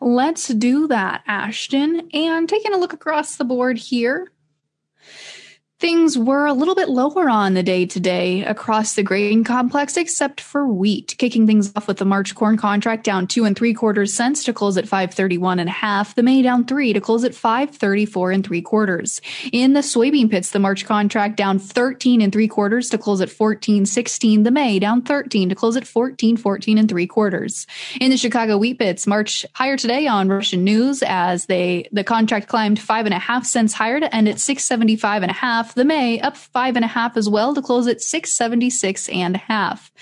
Let's 0.00 0.46
do 0.46 0.86
that, 0.86 1.24
Ashton. 1.26 2.08
And 2.14 2.48
taking 2.48 2.72
a 2.72 2.78
look 2.78 2.92
across 2.92 3.34
the 3.34 3.44
board 3.44 3.78
here, 3.78 4.30
Things 5.80 6.18
were 6.18 6.44
a 6.44 6.54
little 6.54 6.74
bit 6.74 6.88
lower 6.88 7.30
on 7.30 7.54
the 7.54 7.62
day 7.62 7.86
today 7.86 8.42
across 8.42 8.96
the 8.96 9.04
grain 9.04 9.44
complex, 9.44 9.96
except 9.96 10.40
for 10.40 10.66
wheat, 10.66 11.14
kicking 11.18 11.46
things 11.46 11.70
off 11.76 11.86
with 11.86 11.98
the 11.98 12.04
March 12.04 12.34
corn 12.34 12.56
contract 12.56 13.04
down 13.04 13.28
two 13.28 13.44
and 13.44 13.56
three 13.56 13.72
quarters 13.72 14.12
cents 14.12 14.42
to 14.42 14.52
close 14.52 14.76
at 14.76 14.88
531 14.88 15.60
and 15.60 15.68
a 15.68 15.72
half. 15.72 16.16
The 16.16 16.24
May 16.24 16.42
down 16.42 16.64
three 16.64 16.92
to 16.94 17.00
close 17.00 17.22
at 17.22 17.32
534 17.32 18.32
and 18.32 18.44
three 18.44 18.60
quarters. 18.60 19.20
In 19.52 19.74
the 19.74 19.80
soybean 19.80 20.28
pits, 20.28 20.50
the 20.50 20.58
March 20.58 20.84
contract 20.84 21.36
down 21.36 21.60
13 21.60 22.22
and 22.22 22.32
three 22.32 22.48
quarters 22.48 22.90
to 22.90 22.98
close 22.98 23.20
at 23.20 23.28
1416. 23.28 24.42
The 24.42 24.50
May 24.50 24.80
down 24.80 25.02
13 25.02 25.48
to 25.48 25.54
close 25.54 25.76
at 25.76 25.86
1414 25.86 26.78
and 26.78 26.88
three 26.88 27.06
quarters. 27.06 27.68
In 28.00 28.10
the 28.10 28.16
Chicago 28.16 28.58
wheat 28.58 28.80
pits, 28.80 29.06
March 29.06 29.46
higher 29.52 29.76
today 29.76 30.08
on 30.08 30.28
Russian 30.28 30.64
news 30.64 31.04
as 31.06 31.46
they, 31.46 31.88
the 31.92 32.02
contract 32.02 32.48
climbed 32.48 32.80
five 32.80 33.06
and 33.06 33.14
a 33.14 33.20
half 33.20 33.46
cents 33.46 33.74
higher 33.74 34.00
to 34.00 34.12
end 34.12 34.28
at 34.28 34.40
675 34.40 35.22
and 35.22 35.30
a 35.30 35.34
half 35.34 35.67
half. 35.68 35.74
The 35.74 35.84
May 35.84 36.20
up 36.20 36.36
five 36.36 36.76
and 36.76 36.84
a 36.84 36.88
half 36.88 37.16
as 37.16 37.28
well 37.28 37.54
to 37.54 37.62
close 37.62 37.86
at 37.86 38.00
676 38.00 39.08
and 39.10 39.36
a 39.36 39.38
half. 39.38 39.92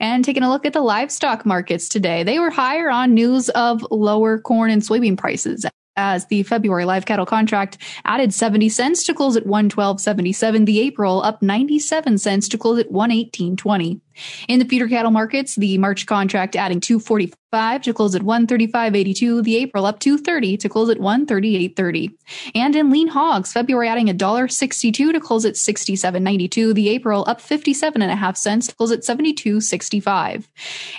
And 0.00 0.24
taking 0.24 0.42
a 0.42 0.50
look 0.50 0.66
at 0.66 0.72
the 0.72 0.80
livestock 0.80 1.46
markets 1.46 1.88
today, 1.88 2.22
they 2.22 2.38
were 2.38 2.50
higher 2.50 2.90
on 2.90 3.14
news 3.14 3.48
of 3.50 3.86
lower 3.90 4.38
corn 4.38 4.70
and 4.70 4.82
soybean 4.82 5.16
prices 5.16 5.64
as 5.96 6.26
the 6.26 6.42
February 6.42 6.84
live 6.84 7.06
cattle 7.06 7.24
contract 7.24 7.78
added 8.04 8.34
70 8.34 8.68
cents 8.68 9.04
to 9.04 9.14
close 9.14 9.36
at 9.36 9.44
112.77. 9.44 10.66
The 10.66 10.80
April 10.80 11.22
up 11.22 11.40
97 11.40 12.18
cents 12.18 12.48
to 12.48 12.58
close 12.58 12.80
at 12.80 12.90
118.20. 12.90 14.00
In 14.48 14.58
the 14.58 14.64
feeder 14.64 14.88
cattle 14.88 15.10
markets, 15.10 15.56
the 15.56 15.78
March 15.78 16.06
contract 16.06 16.56
adding 16.56 16.80
245 16.80 17.82
to 17.82 17.94
close 17.94 18.14
at 18.14 18.22
135.82. 18.22 19.44
The 19.44 19.56
April 19.56 19.86
up 19.86 20.00
230 20.00 20.56
to 20.58 20.68
close 20.68 20.90
at 20.90 20.98
138.30. 20.98 22.14
And 22.54 22.74
in 22.74 22.90
lean 22.90 23.08
hogs, 23.08 23.52
February 23.52 23.88
adding 23.88 24.08
$1.62 24.08 25.12
to 25.12 25.20
close 25.20 25.44
at 25.44 25.54
67.92. 25.54 26.74
The 26.74 26.88
April 26.88 27.24
up 27.26 27.40
57 27.40 28.02
and 28.02 28.10
a 28.10 28.16
half 28.16 28.36
cents 28.36 28.68
to 28.68 28.74
close 28.74 28.90
at 28.90 29.00
72.65. 29.00 30.46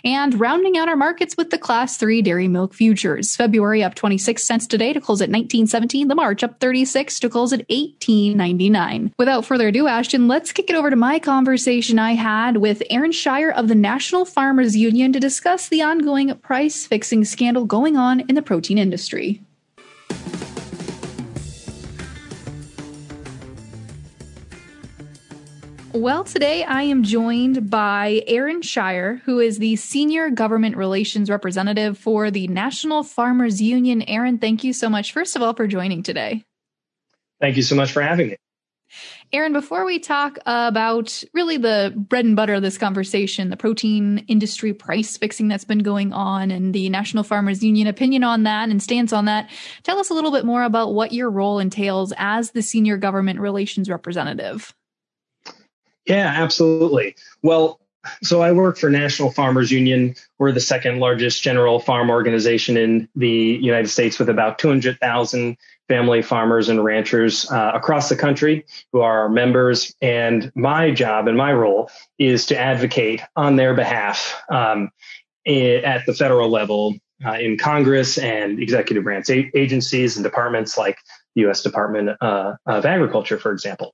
And 0.04 0.40
rounding 0.40 0.78
out 0.78 0.90
our 0.90 0.96
markets 0.96 1.36
with 1.38 1.50
the 1.50 1.58
class 1.58 1.98
3 1.98 2.22
dairy 2.22 2.48
milk 2.48 2.74
futures. 2.74 3.36
February 3.36 3.84
up 3.84 3.96
26 3.96 4.46
cents 4.46 4.68
today 4.68 4.94
to 4.94 5.02
close 5.02 5.22
at 5.22 5.30
19.17. 5.30 6.08
The 6.08 6.16
March 6.16 6.44
up 6.44 6.60
36 6.60 7.20
to 7.20 7.30
close 7.30 7.54
at 7.54 7.68
18.99. 7.68 9.12
Without 9.18 9.46
further 9.46 9.68
ado, 9.68 9.88
Ashton, 9.88 10.28
let's 10.28 10.52
kick 10.52 10.70
it 10.70 10.76
over 10.76 10.90
to 10.90 10.96
my 10.96 11.20
conversation 11.20 12.00
I 12.00 12.14
had 12.14 12.58
with 12.58 12.82
Aaron 12.90 13.05
Shier 13.12 13.52
of 13.52 13.68
the 13.68 13.76
National 13.76 14.26
Farmers 14.26 14.76
Union 14.76 15.14
to 15.14 15.20
discuss 15.20 15.70
the 15.70 15.82
ongoing 15.82 16.36
price 16.38 16.86
fixing 16.86 17.26
scandal 17.26 17.66
going 17.66 17.98
on 17.98 18.22
in 18.22 18.36
the 18.36 18.42
protein 18.42 18.78
industry. 18.78 19.42
Well, 25.96 26.26
today 26.26 26.66
I 26.66 26.82
am 26.84 27.04
joined 27.04 27.70
by 27.70 28.22
Aaron 28.28 28.62
Shier, 28.62 29.22
who 29.24 29.40
is 29.40 29.60
the 29.60 29.78
Senior 29.78 30.30
Government 30.30 30.76
Relations 30.76 31.30
Representative 31.30 31.98
for 31.98 32.30
the 32.30 32.48
National 32.50 33.02
Farmers 33.02 33.62
Union. 33.62 34.02
Aaron, 34.02 34.38
thank 34.38 34.66
you 34.66 34.74
so 34.74 34.90
much, 34.90 35.14
first 35.14 35.38
of 35.38 35.42
all, 35.42 35.54
for 35.54 35.68
joining 35.68 36.04
today. 36.04 36.44
Thank 37.40 37.56
you 37.56 37.64
so 37.64 37.76
much 37.76 37.94
for 37.94 38.02
having 38.02 38.28
me. 38.28 38.36
Aaron, 39.34 39.54
before 39.54 39.86
we 39.86 40.00
talk 40.00 40.38
about 40.46 41.24
really 41.34 41.58
the 41.58 41.94
bread 41.96 42.26
and 42.26 42.36
butter 42.36 42.54
of 42.54 42.62
this 42.62 42.78
conversation, 42.78 43.50
the 43.50 43.58
protein 43.58 44.24
industry 44.28 44.74
price 44.74 45.18
fixing 45.18 45.48
that's 45.48 45.66
been 45.66 45.80
going 45.80 46.14
on 46.14 46.52
and 46.52 46.74
the 46.74 46.90
National 46.90 47.24
Farmers 47.24 47.64
Union 47.64 47.88
opinion 47.88 48.24
on 48.24 48.44
that 48.44 48.70
and 48.70 48.82
stance 48.82 49.12
on 49.12 49.26
that, 49.26 49.50
tell 49.84 50.00
us 50.00 50.10
a 50.10 50.14
little 50.14 50.32
bit 50.32 50.46
more 50.46 50.64
about 50.64 50.94
what 50.94 51.12
your 51.12 51.30
role 51.30 51.60
entails 51.60 52.14
as 52.18 52.52
the 52.52 52.62
senior 52.62 52.98
government 52.98 53.40
relations 53.40 53.90
representative. 53.90 54.74
Yeah, 56.06 56.32
absolutely. 56.36 57.16
Well, 57.42 57.80
so 58.24 58.42
I 58.42 58.52
work 58.52 58.78
for 58.78 58.90
National 58.90 59.32
Farmers 59.32 59.72
Union. 59.72 60.16
We're 60.40 60.52
the 60.52 60.60
second 60.60 61.00
largest 61.00 61.44
general 61.44 61.80
farm 61.80 62.10
organization 62.10 62.78
in 62.78 63.10
the 63.16 63.30
United 63.30 63.90
States 63.90 64.20
with 64.20 64.30
about 64.30 64.60
200,000 64.60 65.58
family 65.88 66.22
farmers 66.22 66.70
and 66.70 66.84
ranchers 66.84 67.50
uh, 67.52 67.72
across 67.74 68.10
the 68.10 68.16
country 68.16 68.66
who 68.92 69.02
are 69.02 69.20
our 69.20 69.30
members. 69.30 69.94
And 70.02 70.52
my 70.56 70.92
job 70.92 71.28
and 71.28 71.38
my 71.38 71.54
role 71.54 71.90
is 72.18 72.46
to 72.48 72.58
advocate 72.58 73.22
on 73.36 73.56
their 73.56 73.74
behalf 73.74 74.42
um, 74.50 74.90
at 75.48 76.06
the 76.06 76.14
federal 76.14 76.50
level 76.50 76.96
uh, 77.26 77.34
in 77.34 77.58
Congress 77.58 78.18
and 78.18 78.60
executive 78.60 79.04
branch 79.04 79.30
agencies 79.30 80.18
and 80.18 80.24
departments 80.24 80.78
like 80.78 80.98
the 81.36 81.42
U.S. 81.42 81.62
Department 81.62 82.18
uh, 82.22 82.56
of 82.66 82.86
Agriculture, 82.86 83.38
for 83.38 83.52
example. 83.52 83.94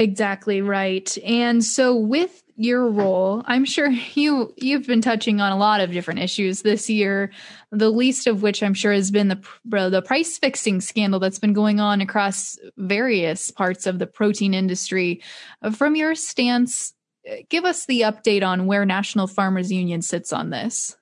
Exactly 0.00 0.62
right. 0.62 1.18
And 1.26 1.62
so 1.62 1.94
with 1.94 2.42
your 2.56 2.88
role, 2.88 3.42
I'm 3.44 3.66
sure 3.66 3.90
you 4.14 4.54
you've 4.56 4.86
been 4.86 5.02
touching 5.02 5.42
on 5.42 5.52
a 5.52 5.58
lot 5.58 5.82
of 5.82 5.92
different 5.92 6.20
issues 6.20 6.62
this 6.62 6.88
year, 6.88 7.30
the 7.70 7.90
least 7.90 8.26
of 8.26 8.42
which 8.42 8.62
I'm 8.62 8.72
sure 8.72 8.94
has 8.94 9.10
been 9.10 9.28
the 9.28 9.42
the 9.66 10.02
price 10.02 10.38
fixing 10.38 10.80
scandal 10.80 11.20
that's 11.20 11.38
been 11.38 11.52
going 11.52 11.80
on 11.80 12.00
across 12.00 12.58
various 12.78 13.50
parts 13.50 13.86
of 13.86 13.98
the 13.98 14.06
protein 14.06 14.54
industry. 14.54 15.22
From 15.72 15.94
your 15.96 16.14
stance, 16.14 16.94
give 17.50 17.66
us 17.66 17.84
the 17.84 18.00
update 18.00 18.42
on 18.42 18.64
where 18.64 18.86
National 18.86 19.26
Farmers 19.26 19.70
Union 19.70 20.00
sits 20.00 20.32
on 20.32 20.48
this. 20.48 20.96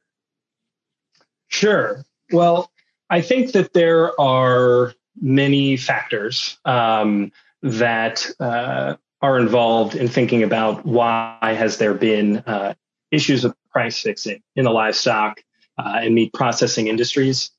Sure. 1.47 2.05
Well, 2.33 2.73
I 3.11 3.21
think 3.21 3.53
that 3.53 3.75
there 3.75 4.21
are 4.21 4.93
many 5.21 5.77
factors 5.77 6.59
um, 6.65 7.31
that 7.63 8.27
uh, 8.41 8.97
are 9.21 9.39
involved 9.39 9.95
in 9.95 10.09
thinking 10.09 10.43
about 10.43 10.85
why 10.87 11.37
has 11.43 11.79
there 11.79 11.95
been 11.95 12.39
uh, 12.39 12.75
issues 13.11 13.45
of 13.45 13.55
price 13.71 14.01
fixing 14.01 14.43
in 14.57 14.65
the 14.65 14.71
livestock 14.71 15.43
uh, 15.79 16.01
and 16.03 16.15
meat 16.15 16.33
processing 16.33 16.89
industries. 16.89 17.51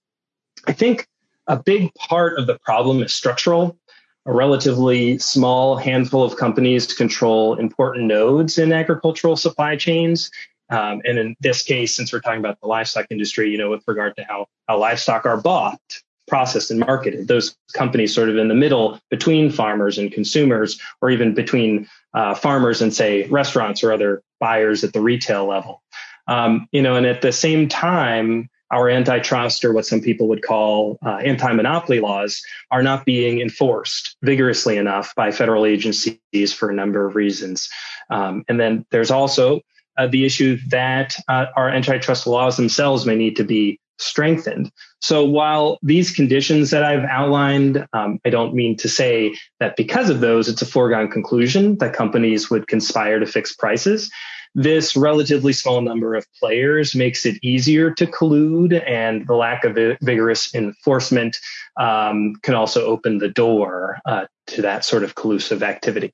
I 0.68 0.74
think 0.74 1.08
a 1.48 1.58
big 1.58 1.94
part 1.96 2.38
of 2.38 2.48
the 2.48 2.60
problem 2.60 3.01
is 3.01 3.13
structural. 3.13 3.77
A 4.25 4.34
relatively 4.34 5.18
small 5.18 5.77
handful 5.77 6.24
of 6.24 6.36
companies 6.36 6.94
control 6.94 7.56
important 7.56 8.06
nodes 8.06 8.58
in 8.58 8.72
agricultural 8.72 9.38
supply 9.38 9.75
chains. 9.75 10.29
Um, 10.70 11.01
and 11.03 11.18
in 11.18 11.36
this 11.39 11.63
case, 11.63 11.96
since 11.96 12.13
we're 12.13 12.20
talking 12.20 12.39
about 12.39 12.60
the 12.62 12.68
livestock 12.68 13.08
industry, 13.10 13.50
you 13.50 13.58
know, 13.58 13.72
with 13.72 13.84
regard 13.88 14.15
to 14.18 14.24
how, 14.24 14.48
how 14.68 14.77
livestock 14.77 15.25
are 15.25 15.38
bought, 15.38 15.82
processed 16.29 16.71
and 16.71 16.79
marketed. 16.79 17.27
Those 17.27 17.57
companies 17.74 18.15
sort 18.15 18.29
of 18.29 18.38
in 18.38 18.48
the 18.48 18.55
middle 18.55 19.00
between 19.09 19.51
farmers 19.51 19.98
and 19.98 20.12
consumers, 20.12 20.79
or 21.01 21.09
even 21.09 21.33
between 21.33 21.88
uh, 22.13 22.36
farmers 22.36 22.81
and 22.81 22.93
say 22.93 23.27
restaurants 23.27 23.83
or 23.83 23.91
other 23.91 24.24
buyers 24.39 24.83
at 24.83 24.93
the 24.93 25.01
retail 25.01 25.45
level. 25.45 25.81
Um, 26.27 26.67
you 26.71 26.81
know, 26.81 26.95
and 26.95 27.05
at 27.05 27.21
the 27.21 27.31
same 27.31 27.67
time, 27.67 28.50
our 28.71 28.88
antitrust 28.89 29.65
or 29.65 29.74
what 29.74 29.86
some 29.86 30.00
people 30.00 30.27
would 30.27 30.43
call 30.43 31.00
uh, 31.03 31.15
anti-monopoly 31.15 32.00
laws 32.00 32.41
are 32.69 32.83
not 32.83 33.03
being 33.03 33.41
enforced 33.41 34.15
vigorously 34.21 34.77
enough 34.77 35.13
by 35.15 35.31
federal 35.31 35.65
agencies 35.65 36.53
for 36.53 36.69
a 36.69 36.74
number 36.74 37.05
of 37.05 37.15
reasons. 37.15 37.67
Um, 38.12 38.43
and 38.48 38.59
then 38.59 38.86
there's 38.91 39.12
also 39.12 39.62
uh, 39.98 40.07
the 40.07 40.24
issue 40.24 40.59
that 40.69 41.15
uh, 41.27 41.48
our 41.55 41.69
antitrust 41.69 42.27
laws 42.27 42.57
themselves 42.57 43.05
may 43.05 43.15
need 43.15 43.38
to 43.38 43.43
be 43.43 43.79
strengthened. 44.00 44.72
So 45.01 45.24
while 45.24 45.77
these 45.82 46.12
conditions 46.12 46.72
that 46.72 46.84
I've 46.84 47.06
outlined, 47.06 47.86
um, 47.94 48.20
I 48.25 48.29
don't 48.29 48.53
mean 48.53 48.75
to 48.77 48.89
say 48.89 49.36
that 49.60 49.75
because 49.75 50.10
of 50.10 50.20
those, 50.20 50.50
it's 50.50 50.62
a 50.62 50.65
foregone 50.65 51.10
conclusion 51.10 51.77
that 51.77 51.94
companies 51.94 52.50
would 52.50 52.68
conspire 52.68 53.20
to 53.20 53.25
fix 53.25 53.53
prices. 53.53 54.10
This 54.56 54.96
relatively 54.96 55.53
small 55.53 55.82
number 55.82 56.15
of 56.15 56.25
players 56.39 56.96
makes 56.96 57.25
it 57.25 57.38
easier 57.44 57.91
to 57.94 58.08
collude, 58.08 58.84
and 58.88 59.27
the 59.27 59.36
lack 59.36 59.63
of 59.63 59.75
vigorous 60.01 60.53
enforcement 60.56 61.38
um, 61.79 62.34
can 62.41 62.56
also 62.56 62.86
open 62.86 63.20
the 63.20 63.29
door 63.29 64.00
uh, 64.06 64.25
to 64.48 64.63
that 64.63 64.84
sort 64.84 65.03
of 65.03 65.13
collusive 65.13 65.62
activity. 65.62 66.13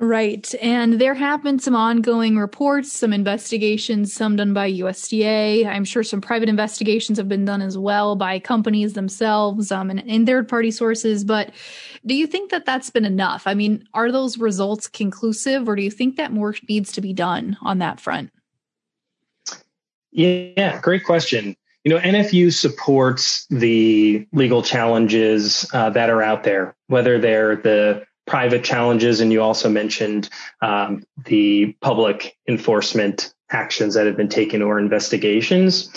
Right. 0.00 0.54
And 0.62 1.00
there 1.00 1.14
have 1.14 1.42
been 1.42 1.58
some 1.58 1.74
ongoing 1.74 2.38
reports, 2.38 2.92
some 2.92 3.12
investigations, 3.12 4.12
some 4.12 4.36
done 4.36 4.54
by 4.54 4.70
USDA. 4.70 5.66
I'm 5.66 5.84
sure 5.84 6.04
some 6.04 6.20
private 6.20 6.48
investigations 6.48 7.18
have 7.18 7.28
been 7.28 7.44
done 7.44 7.60
as 7.60 7.76
well 7.76 8.14
by 8.14 8.38
companies 8.38 8.92
themselves 8.92 9.72
um, 9.72 9.90
and, 9.90 10.08
and 10.08 10.24
third 10.24 10.48
party 10.48 10.70
sources. 10.70 11.24
But 11.24 11.50
do 12.06 12.14
you 12.14 12.28
think 12.28 12.52
that 12.52 12.64
that's 12.64 12.90
been 12.90 13.04
enough? 13.04 13.42
I 13.46 13.54
mean, 13.54 13.88
are 13.92 14.12
those 14.12 14.38
results 14.38 14.86
conclusive 14.86 15.68
or 15.68 15.74
do 15.74 15.82
you 15.82 15.90
think 15.90 16.14
that 16.16 16.30
more 16.30 16.54
needs 16.68 16.92
to 16.92 17.00
be 17.00 17.12
done 17.12 17.56
on 17.62 17.78
that 17.78 17.98
front? 17.98 18.30
Yeah, 20.12 20.80
great 20.80 21.02
question. 21.02 21.56
You 21.82 21.94
know, 21.94 21.98
NFU 21.98 22.52
supports 22.52 23.46
the 23.50 24.28
legal 24.32 24.62
challenges 24.62 25.68
uh, 25.72 25.90
that 25.90 26.08
are 26.08 26.22
out 26.22 26.44
there, 26.44 26.76
whether 26.86 27.18
they're 27.18 27.56
the 27.56 28.06
private 28.28 28.62
challenges, 28.62 29.20
and 29.20 29.32
you 29.32 29.42
also 29.42 29.68
mentioned 29.68 30.28
um, 30.62 31.02
the 31.24 31.74
public 31.80 32.36
enforcement 32.46 33.34
actions 33.50 33.94
that 33.94 34.06
have 34.06 34.16
been 34.16 34.28
taken 34.28 34.62
or 34.62 34.78
investigations. 34.78 35.90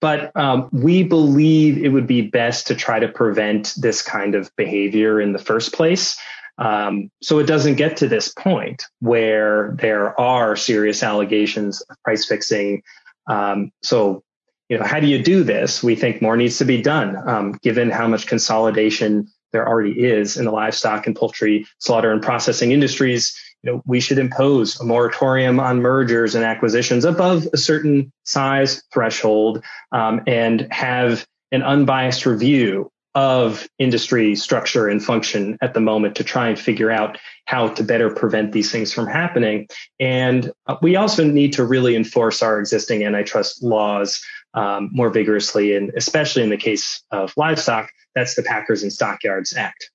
But 0.00 0.34
um, 0.34 0.68
we 0.72 1.04
believe 1.04 1.78
it 1.78 1.90
would 1.90 2.08
be 2.08 2.22
best 2.22 2.66
to 2.66 2.74
try 2.74 2.98
to 2.98 3.06
prevent 3.06 3.74
this 3.76 4.02
kind 4.02 4.34
of 4.34 4.50
behavior 4.56 5.20
in 5.20 5.32
the 5.32 5.38
first 5.38 5.72
place. 5.72 6.18
Um, 6.58 7.10
so 7.22 7.38
it 7.38 7.46
doesn't 7.46 7.76
get 7.76 7.96
to 7.98 8.08
this 8.08 8.32
point 8.32 8.84
where 9.00 9.76
there 9.78 10.18
are 10.20 10.56
serious 10.56 11.02
allegations 11.02 11.80
of 11.82 11.96
price 12.02 12.26
fixing. 12.26 12.82
Um, 13.28 13.70
so, 13.82 14.24
you 14.68 14.78
know, 14.78 14.84
how 14.84 14.98
do 14.98 15.06
you 15.06 15.22
do 15.22 15.44
this? 15.44 15.82
We 15.82 15.94
think 15.94 16.20
more 16.20 16.36
needs 16.36 16.58
to 16.58 16.64
be 16.64 16.82
done, 16.82 17.16
um, 17.28 17.52
given 17.62 17.90
how 17.90 18.08
much 18.08 18.26
consolidation 18.26 19.28
there 19.52 19.68
already 19.68 20.04
is 20.04 20.36
in 20.36 20.44
the 20.44 20.50
livestock 20.50 21.06
and 21.06 21.16
poultry 21.16 21.66
slaughter 21.78 22.12
and 22.12 22.22
processing 22.22 22.72
industries, 22.72 23.36
you 23.62 23.70
know, 23.70 23.82
we 23.86 24.00
should 24.00 24.18
impose 24.18 24.80
a 24.80 24.84
moratorium 24.84 25.60
on 25.60 25.80
mergers 25.80 26.34
and 26.34 26.44
acquisitions 26.44 27.04
above 27.04 27.46
a 27.52 27.56
certain 27.56 28.12
size 28.24 28.82
threshold 28.92 29.62
um, 29.92 30.20
and 30.26 30.66
have 30.72 31.26
an 31.52 31.62
unbiased 31.62 32.26
review 32.26 32.90
of 33.14 33.68
industry 33.78 34.34
structure 34.34 34.88
and 34.88 35.04
function 35.04 35.58
at 35.60 35.74
the 35.74 35.80
moment 35.80 36.16
to 36.16 36.24
try 36.24 36.48
and 36.48 36.58
figure 36.58 36.90
out 36.90 37.18
how 37.44 37.68
to 37.68 37.84
better 37.84 38.08
prevent 38.08 38.52
these 38.52 38.72
things 38.72 38.92
from 38.92 39.06
happening. 39.06 39.68
And 40.00 40.50
uh, 40.66 40.76
we 40.80 40.96
also 40.96 41.24
need 41.24 41.52
to 41.54 41.64
really 41.64 41.94
enforce 41.94 42.42
our 42.42 42.58
existing 42.58 43.04
antitrust 43.04 43.62
laws 43.62 44.20
um, 44.54 44.90
more 44.92 45.10
vigorously, 45.10 45.76
and 45.76 45.92
especially 45.96 46.42
in 46.42 46.50
the 46.50 46.56
case 46.56 47.02
of 47.10 47.34
livestock, 47.36 47.90
that's 48.14 48.34
the 48.34 48.42
Packers 48.42 48.82
and 48.82 48.92
Stockyards 48.92 49.54
Act. 49.56 49.90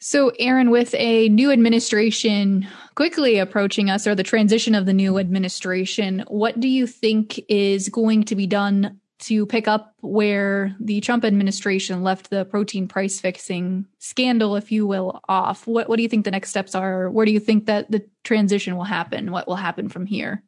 So, 0.00 0.32
Aaron, 0.40 0.70
with 0.70 0.94
a 0.98 1.28
new 1.28 1.52
administration 1.52 2.66
quickly 2.96 3.38
approaching 3.38 3.88
us, 3.88 4.04
or 4.04 4.16
the 4.16 4.24
transition 4.24 4.74
of 4.74 4.84
the 4.84 4.92
new 4.92 5.16
administration, 5.18 6.24
what 6.26 6.58
do 6.58 6.66
you 6.66 6.88
think 6.88 7.40
is 7.48 7.88
going 7.88 8.24
to 8.24 8.34
be 8.34 8.48
done 8.48 8.98
to 9.20 9.46
pick 9.46 9.68
up 9.68 9.94
where 10.00 10.74
the 10.80 11.00
Trump 11.02 11.24
administration 11.24 12.02
left 12.02 12.30
the 12.30 12.44
protein 12.44 12.88
price 12.88 13.20
fixing 13.20 13.86
scandal, 14.00 14.56
if 14.56 14.72
you 14.72 14.88
will, 14.88 15.20
off? 15.28 15.68
What 15.68 15.88
What 15.88 15.98
do 15.98 16.02
you 16.02 16.08
think 16.08 16.24
the 16.24 16.32
next 16.32 16.50
steps 16.50 16.74
are? 16.74 17.08
Where 17.08 17.24
do 17.24 17.30
you 17.30 17.38
think 17.38 17.66
that 17.66 17.88
the 17.88 18.04
transition 18.24 18.76
will 18.76 18.82
happen? 18.82 19.30
What 19.30 19.46
will 19.46 19.54
happen 19.54 19.88
from 19.88 20.06
here? 20.06 20.42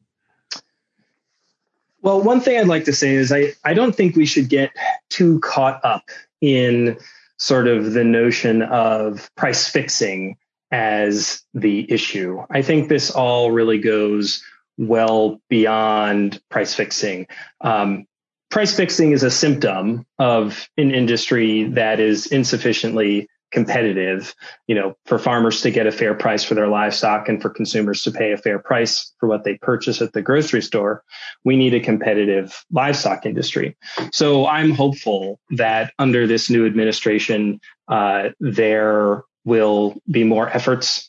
Well, 2.05 2.21
one 2.21 2.43
thing 2.43 2.59
I'd 2.59 2.69
like 2.69 2.85
to 2.85 2.93
say 2.93 3.15
is 3.15 3.33
I, 3.33 3.55
I 3.65 3.73
don't 3.73 3.97
think 3.97 4.15
we 4.15 4.27
should 4.27 4.51
get 4.51 4.71
too 5.09 5.41
caught 5.41 5.83
up 5.83 6.11
in 6.43 6.99
sort 7.39 7.67
of 7.67 7.95
the 7.95 8.05
notion 8.05 8.61
of 8.61 9.31
price 9.37 9.67
fixing 9.67 10.37
as 10.71 11.43
the 11.55 11.91
issue. 11.91 12.43
I 12.51 12.61
think 12.61 12.91
this 12.91 13.11
all 13.11 13.53
really 13.53 13.79
goes 13.79 14.45
well 14.77 15.41
beyond 15.49 16.43
price 16.51 16.75
fixing. 16.75 17.27
Um, 17.63 18.05
price 18.51 18.77
fixing 18.77 19.13
is 19.13 19.23
a 19.23 19.31
symptom 19.31 20.05
of 20.19 20.69
an 20.77 20.95
industry 20.95 21.65
that 21.71 22.01
is 22.01 22.27
insufficiently 22.27 23.29
competitive, 23.55 24.35
you 24.67 24.75
know, 24.75 24.97
for 25.07 25.19
farmers 25.19 25.63
to 25.63 25.71
get 25.71 25.87
a 25.87 25.93
fair 25.93 26.13
price 26.13 26.43
for 26.45 26.55
their 26.55 26.67
livestock 26.67 27.29
and 27.29 27.41
for 27.41 27.49
consumers 27.49 28.03
to 28.03 28.11
pay 28.11 28.33
a 28.33 28.37
fair 28.37 28.59
price 28.59 29.13
for 29.19 29.29
what 29.29 29.45
they 29.45 29.55
purchase 29.59 30.03
at 30.03 30.13
the 30.13 30.21
grocery 30.21 30.61
store, 30.61 31.03
we 31.45 31.57
need 31.57 31.73
a 31.73 31.81
competitive 31.81 32.65
livestock 32.73 33.25
industry. 33.25 33.77
So 34.13 34.47
I'm 34.47 34.73
hopeful 34.73 35.39
that 35.51 35.93
under 36.01 36.27
this 36.27 36.51
new 36.51 36.67
administration, 36.67 37.61
uh, 37.89 38.31
there 38.41 39.23
will 39.45 39.95
be 40.11 40.25
more 40.25 40.49
efforts 40.49 41.09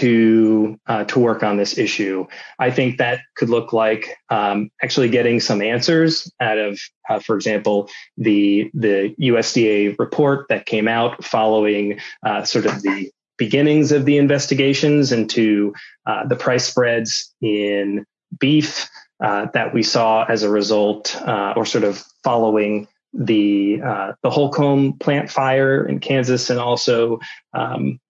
to 0.00 0.80
uh, 0.86 1.04
to 1.04 1.18
work 1.18 1.42
on 1.42 1.58
this 1.58 1.76
issue. 1.76 2.26
I 2.58 2.70
think 2.70 2.96
that 2.98 3.20
could 3.36 3.50
look 3.50 3.74
like 3.74 4.16
um, 4.30 4.70
actually 4.82 5.10
getting 5.10 5.40
some 5.40 5.60
answers 5.60 6.32
out 6.40 6.56
of, 6.56 6.80
uh, 7.08 7.18
for 7.18 7.36
example, 7.36 7.90
the 8.16 8.70
the 8.72 9.14
USDA 9.20 9.98
report 9.98 10.46
that 10.48 10.64
came 10.64 10.88
out 10.88 11.22
following 11.22 12.00
uh, 12.24 12.44
sort 12.44 12.64
of 12.64 12.80
the 12.80 13.10
beginnings 13.36 13.92
of 13.92 14.06
the 14.06 14.16
investigations 14.16 15.12
into 15.12 15.74
uh, 16.06 16.26
the 16.26 16.36
price 16.36 16.64
spreads 16.64 17.34
in 17.42 18.06
beef 18.38 18.88
uh, 19.22 19.48
that 19.52 19.74
we 19.74 19.82
saw 19.82 20.24
as 20.24 20.42
a 20.42 20.50
result, 20.50 21.14
uh, 21.16 21.52
or 21.56 21.66
sort 21.66 21.84
of 21.84 22.02
following 22.24 22.88
the 23.12 23.76
the 24.22 24.30
Holcomb 24.30 24.94
plant 24.94 25.30
fire 25.30 25.86
in 25.86 26.00
Kansas, 26.00 26.48
and 26.48 26.58
also 26.58 27.18
um, 27.52 28.00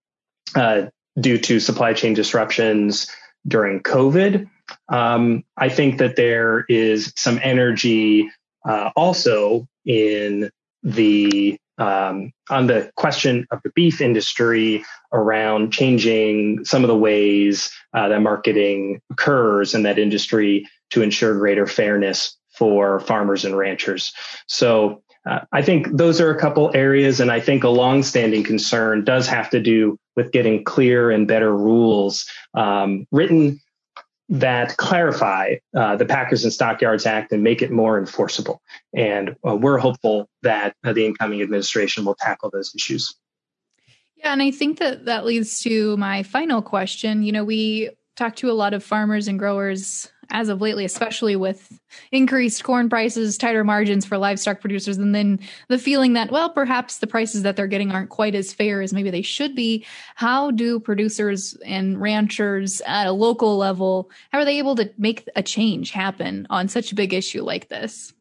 uh, 0.54 0.86
due 1.20 1.38
to 1.38 1.60
supply 1.60 1.92
chain 1.92 2.14
disruptions 2.14 3.10
during 3.46 3.80
COVID. 3.80 4.48
Um, 4.88 5.44
I 5.56 5.68
think 5.68 5.98
that 5.98 6.16
there 6.16 6.64
is 6.68 7.12
some 7.16 7.40
energy 7.42 8.28
uh, 8.68 8.90
also 8.96 9.66
in 9.84 10.50
the 10.82 11.58
um, 11.78 12.32
on 12.50 12.66
the 12.66 12.90
question 12.96 13.46
of 13.50 13.60
the 13.64 13.70
beef 13.74 14.02
industry 14.02 14.84
around 15.12 15.72
changing 15.72 16.62
some 16.64 16.84
of 16.84 16.88
the 16.88 16.96
ways 16.96 17.70
uh, 17.94 18.08
that 18.08 18.20
marketing 18.20 19.00
occurs 19.10 19.74
in 19.74 19.82
that 19.84 19.98
industry 19.98 20.68
to 20.90 21.00
ensure 21.00 21.38
greater 21.38 21.66
fairness 21.66 22.36
for 22.52 23.00
farmers 23.00 23.46
and 23.46 23.56
ranchers. 23.56 24.12
So 24.46 25.02
uh, 25.26 25.40
I 25.52 25.62
think 25.62 25.88
those 25.90 26.20
are 26.20 26.30
a 26.30 26.38
couple 26.38 26.70
areas, 26.74 27.20
and 27.20 27.30
I 27.30 27.40
think 27.40 27.64
a 27.64 27.68
longstanding 27.68 28.44
concern 28.44 29.04
does 29.04 29.26
have 29.28 29.48
to 29.50 29.60
do 29.60 29.98
with 30.20 30.32
getting 30.32 30.62
clear 30.62 31.10
and 31.10 31.26
better 31.26 31.56
rules 31.56 32.26
um, 32.54 33.06
written 33.10 33.58
that 34.28 34.76
clarify 34.76 35.56
uh, 35.74 35.96
the 35.96 36.04
Packers 36.04 36.44
and 36.44 36.52
Stockyards 36.52 37.06
Act 37.06 37.32
and 37.32 37.42
make 37.42 37.62
it 37.62 37.70
more 37.70 37.98
enforceable. 37.98 38.60
And 38.94 39.34
uh, 39.48 39.56
we're 39.56 39.78
hopeful 39.78 40.28
that 40.42 40.76
uh, 40.84 40.92
the 40.92 41.06
incoming 41.06 41.40
administration 41.42 42.04
will 42.04 42.14
tackle 42.14 42.50
those 42.50 42.72
issues. 42.74 43.14
Yeah, 44.16 44.32
and 44.32 44.42
I 44.42 44.50
think 44.50 44.78
that 44.78 45.06
that 45.06 45.24
leads 45.24 45.60
to 45.62 45.96
my 45.96 46.22
final 46.22 46.60
question. 46.60 47.22
You 47.22 47.32
know, 47.32 47.44
we 47.44 47.90
talk 48.16 48.36
to 48.36 48.50
a 48.50 48.52
lot 48.52 48.74
of 48.74 48.84
farmers 48.84 49.26
and 49.26 49.38
growers 49.38 50.12
as 50.30 50.48
of 50.48 50.60
lately, 50.60 50.84
especially 50.84 51.36
with 51.36 51.80
increased 52.12 52.64
corn 52.64 52.88
prices, 52.88 53.36
tighter 53.36 53.64
margins 53.64 54.04
for 54.04 54.18
livestock 54.18 54.60
producers, 54.60 54.96
and 54.98 55.14
then 55.14 55.40
the 55.68 55.78
feeling 55.78 56.14
that, 56.14 56.30
well, 56.30 56.50
perhaps 56.50 56.98
the 56.98 57.06
prices 57.06 57.42
that 57.42 57.56
they're 57.56 57.66
getting 57.66 57.92
aren't 57.92 58.10
quite 58.10 58.34
as 58.34 58.52
fair 58.52 58.82
as 58.82 58.92
maybe 58.92 59.10
they 59.10 59.22
should 59.22 59.54
be. 59.54 59.84
How 60.14 60.50
do 60.50 60.80
producers 60.80 61.56
and 61.64 62.00
ranchers 62.00 62.80
at 62.86 63.06
a 63.06 63.12
local 63.12 63.56
level, 63.56 64.10
how 64.32 64.38
are 64.38 64.44
they 64.44 64.58
able 64.58 64.76
to 64.76 64.90
make 64.98 65.28
a 65.36 65.42
change 65.42 65.90
happen 65.90 66.46
on 66.50 66.68
such 66.68 66.92
a 66.92 66.94
big 66.94 67.12
issue 67.12 67.42
like 67.42 67.68
this? 67.68 68.12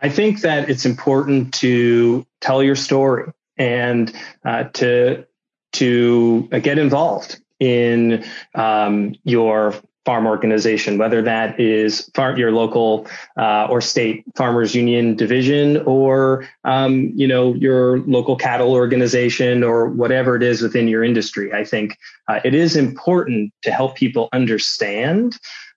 I 0.00 0.08
think 0.08 0.42
that 0.42 0.68
it's 0.68 0.84
important 0.84 1.54
to 1.54 2.26
tell 2.40 2.62
your 2.62 2.76
story 2.76 3.32
and 3.56 4.14
uh, 4.44 4.64
to 4.64 5.26
to 5.72 6.48
uh, 6.52 6.58
get 6.58 6.78
involved 6.78 7.40
in 7.58 8.24
um, 8.54 9.14
your 9.24 9.74
farm 10.06 10.26
organization, 10.26 10.96
whether 10.96 11.20
that 11.20 11.60
is 11.60 12.08
farm, 12.14 12.38
your 12.38 12.52
local 12.52 13.06
uh, 13.36 13.66
or 13.68 13.80
state 13.82 14.24
farmers 14.36 14.74
union 14.74 15.16
division, 15.16 15.78
or 15.78 16.48
um, 16.64 17.12
you 17.14 17.26
know 17.26 17.52
your 17.54 17.98
local 18.00 18.36
cattle 18.36 18.72
organization, 18.72 19.62
or 19.62 19.88
whatever 19.88 20.36
it 20.36 20.42
is 20.42 20.62
within 20.62 20.88
your 20.88 21.04
industry. 21.04 21.52
I 21.52 21.64
think 21.64 21.98
uh, 22.28 22.40
it 22.44 22.54
is 22.54 22.76
important 22.76 23.52
to 23.62 23.70
help 23.70 23.96
people 23.96 24.28
understand 24.32 25.36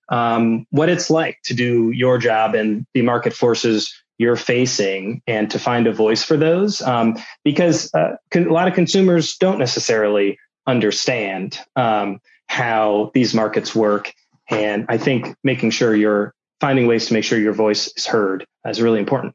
um, 0.09 0.65
what 0.69 0.89
it's 0.89 1.09
like 1.09 1.39
to 1.45 1.53
do 1.53 1.91
your 1.91 2.17
job 2.17 2.55
and 2.55 2.85
the 2.93 3.01
market 3.01 3.33
forces 3.33 3.93
you're 4.19 4.35
facing 4.35 5.21
and 5.27 5.49
to 5.49 5.57
find 5.57 5.87
a 5.87 5.93
voice 5.93 6.23
for 6.23 6.37
those 6.37 6.81
um, 6.81 7.17
because 7.43 7.91
uh, 7.93 8.15
con- 8.31 8.47
a 8.47 8.53
lot 8.53 8.67
of 8.67 8.73
consumers 8.73 9.37
don't 9.37 9.59
necessarily 9.59 10.37
understand 10.67 11.57
um, 11.75 12.19
how 12.47 13.11
these 13.13 13.33
markets 13.33 13.73
work 13.73 14.13
and 14.49 14.85
i 14.89 14.97
think 14.97 15.35
making 15.43 15.69
sure 15.69 15.95
you're 15.95 16.33
finding 16.59 16.87
ways 16.87 17.07
to 17.07 17.13
make 17.13 17.23
sure 17.23 17.39
your 17.39 17.53
voice 17.53 17.91
is 17.95 18.05
heard 18.05 18.45
is 18.65 18.81
really 18.81 18.99
important 18.99 19.33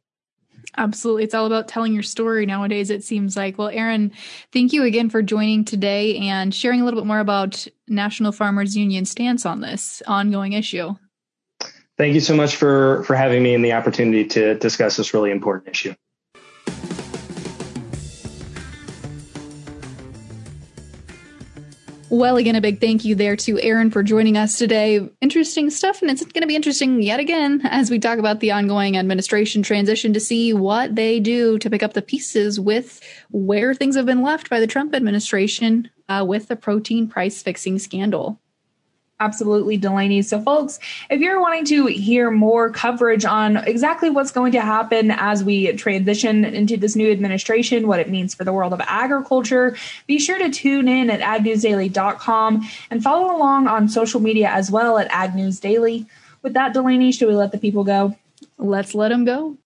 Absolutely. 0.76 1.24
It's 1.24 1.34
all 1.34 1.46
about 1.46 1.68
telling 1.68 1.92
your 1.92 2.02
story 2.02 2.46
nowadays, 2.46 2.90
it 2.90 3.04
seems 3.04 3.36
like. 3.36 3.58
Well, 3.58 3.68
Aaron, 3.68 4.12
thank 4.52 4.72
you 4.72 4.82
again 4.82 5.08
for 5.08 5.22
joining 5.22 5.64
today 5.64 6.16
and 6.16 6.54
sharing 6.54 6.80
a 6.80 6.84
little 6.84 7.00
bit 7.00 7.06
more 7.06 7.20
about 7.20 7.66
National 7.86 8.32
Farmers 8.32 8.76
Union 8.76 9.04
stance 9.04 9.46
on 9.46 9.60
this 9.60 10.02
ongoing 10.06 10.52
issue. 10.52 10.94
Thank 11.96 12.14
you 12.14 12.20
so 12.20 12.34
much 12.34 12.56
for, 12.56 13.04
for 13.04 13.14
having 13.14 13.42
me 13.42 13.54
and 13.54 13.64
the 13.64 13.72
opportunity 13.72 14.24
to 14.26 14.56
discuss 14.56 14.96
this 14.96 15.14
really 15.14 15.30
important 15.30 15.68
issue. 15.68 15.94
Well, 22.10 22.36
again, 22.36 22.54
a 22.54 22.60
big 22.60 22.80
thank 22.80 23.04
you 23.04 23.14
there 23.14 23.34
to 23.36 23.58
Aaron 23.60 23.90
for 23.90 24.02
joining 24.02 24.36
us 24.36 24.58
today. 24.58 25.08
Interesting 25.20 25.70
stuff, 25.70 26.02
and 26.02 26.10
it's 26.10 26.22
going 26.22 26.42
to 26.42 26.46
be 26.46 26.54
interesting 26.54 27.02
yet 27.02 27.18
again 27.18 27.62
as 27.64 27.90
we 27.90 27.98
talk 27.98 28.18
about 28.18 28.40
the 28.40 28.52
ongoing 28.52 28.96
administration 28.96 29.62
transition 29.62 30.12
to 30.12 30.20
see 30.20 30.52
what 30.52 30.94
they 30.94 31.18
do 31.18 31.58
to 31.58 31.70
pick 31.70 31.82
up 31.82 31.94
the 31.94 32.02
pieces 32.02 32.60
with 32.60 33.00
where 33.30 33.74
things 33.74 33.96
have 33.96 34.06
been 34.06 34.22
left 34.22 34.50
by 34.50 34.60
the 34.60 34.66
Trump 34.66 34.94
administration 34.94 35.90
uh, 36.08 36.24
with 36.26 36.48
the 36.48 36.56
protein 36.56 37.08
price 37.08 37.42
fixing 37.42 37.78
scandal. 37.78 38.38
Absolutely, 39.20 39.76
Delaney. 39.76 40.22
So, 40.22 40.40
folks, 40.40 40.80
if 41.08 41.20
you're 41.20 41.40
wanting 41.40 41.64
to 41.66 41.86
hear 41.86 42.32
more 42.32 42.70
coverage 42.70 43.24
on 43.24 43.58
exactly 43.58 44.10
what's 44.10 44.32
going 44.32 44.50
to 44.52 44.60
happen 44.60 45.12
as 45.12 45.44
we 45.44 45.72
transition 45.74 46.44
into 46.44 46.76
this 46.76 46.96
new 46.96 47.10
administration, 47.12 47.86
what 47.86 48.00
it 48.00 48.10
means 48.10 48.34
for 48.34 48.42
the 48.42 48.52
world 48.52 48.72
of 48.72 48.80
agriculture, 48.80 49.76
be 50.08 50.18
sure 50.18 50.38
to 50.38 50.50
tune 50.50 50.88
in 50.88 51.10
at 51.10 51.20
agnewsdaily.com 51.20 52.68
and 52.90 53.02
follow 53.04 53.36
along 53.36 53.68
on 53.68 53.88
social 53.88 54.20
media 54.20 54.50
as 54.50 54.68
well 54.68 54.98
at 54.98 55.08
agnewsdaily. 55.10 56.06
With 56.42 56.54
that, 56.54 56.74
Delaney, 56.74 57.12
should 57.12 57.28
we 57.28 57.36
let 57.36 57.52
the 57.52 57.58
people 57.58 57.84
go? 57.84 58.16
Let's 58.58 58.96
let 58.96 59.10
them 59.10 59.24
go. 59.24 59.56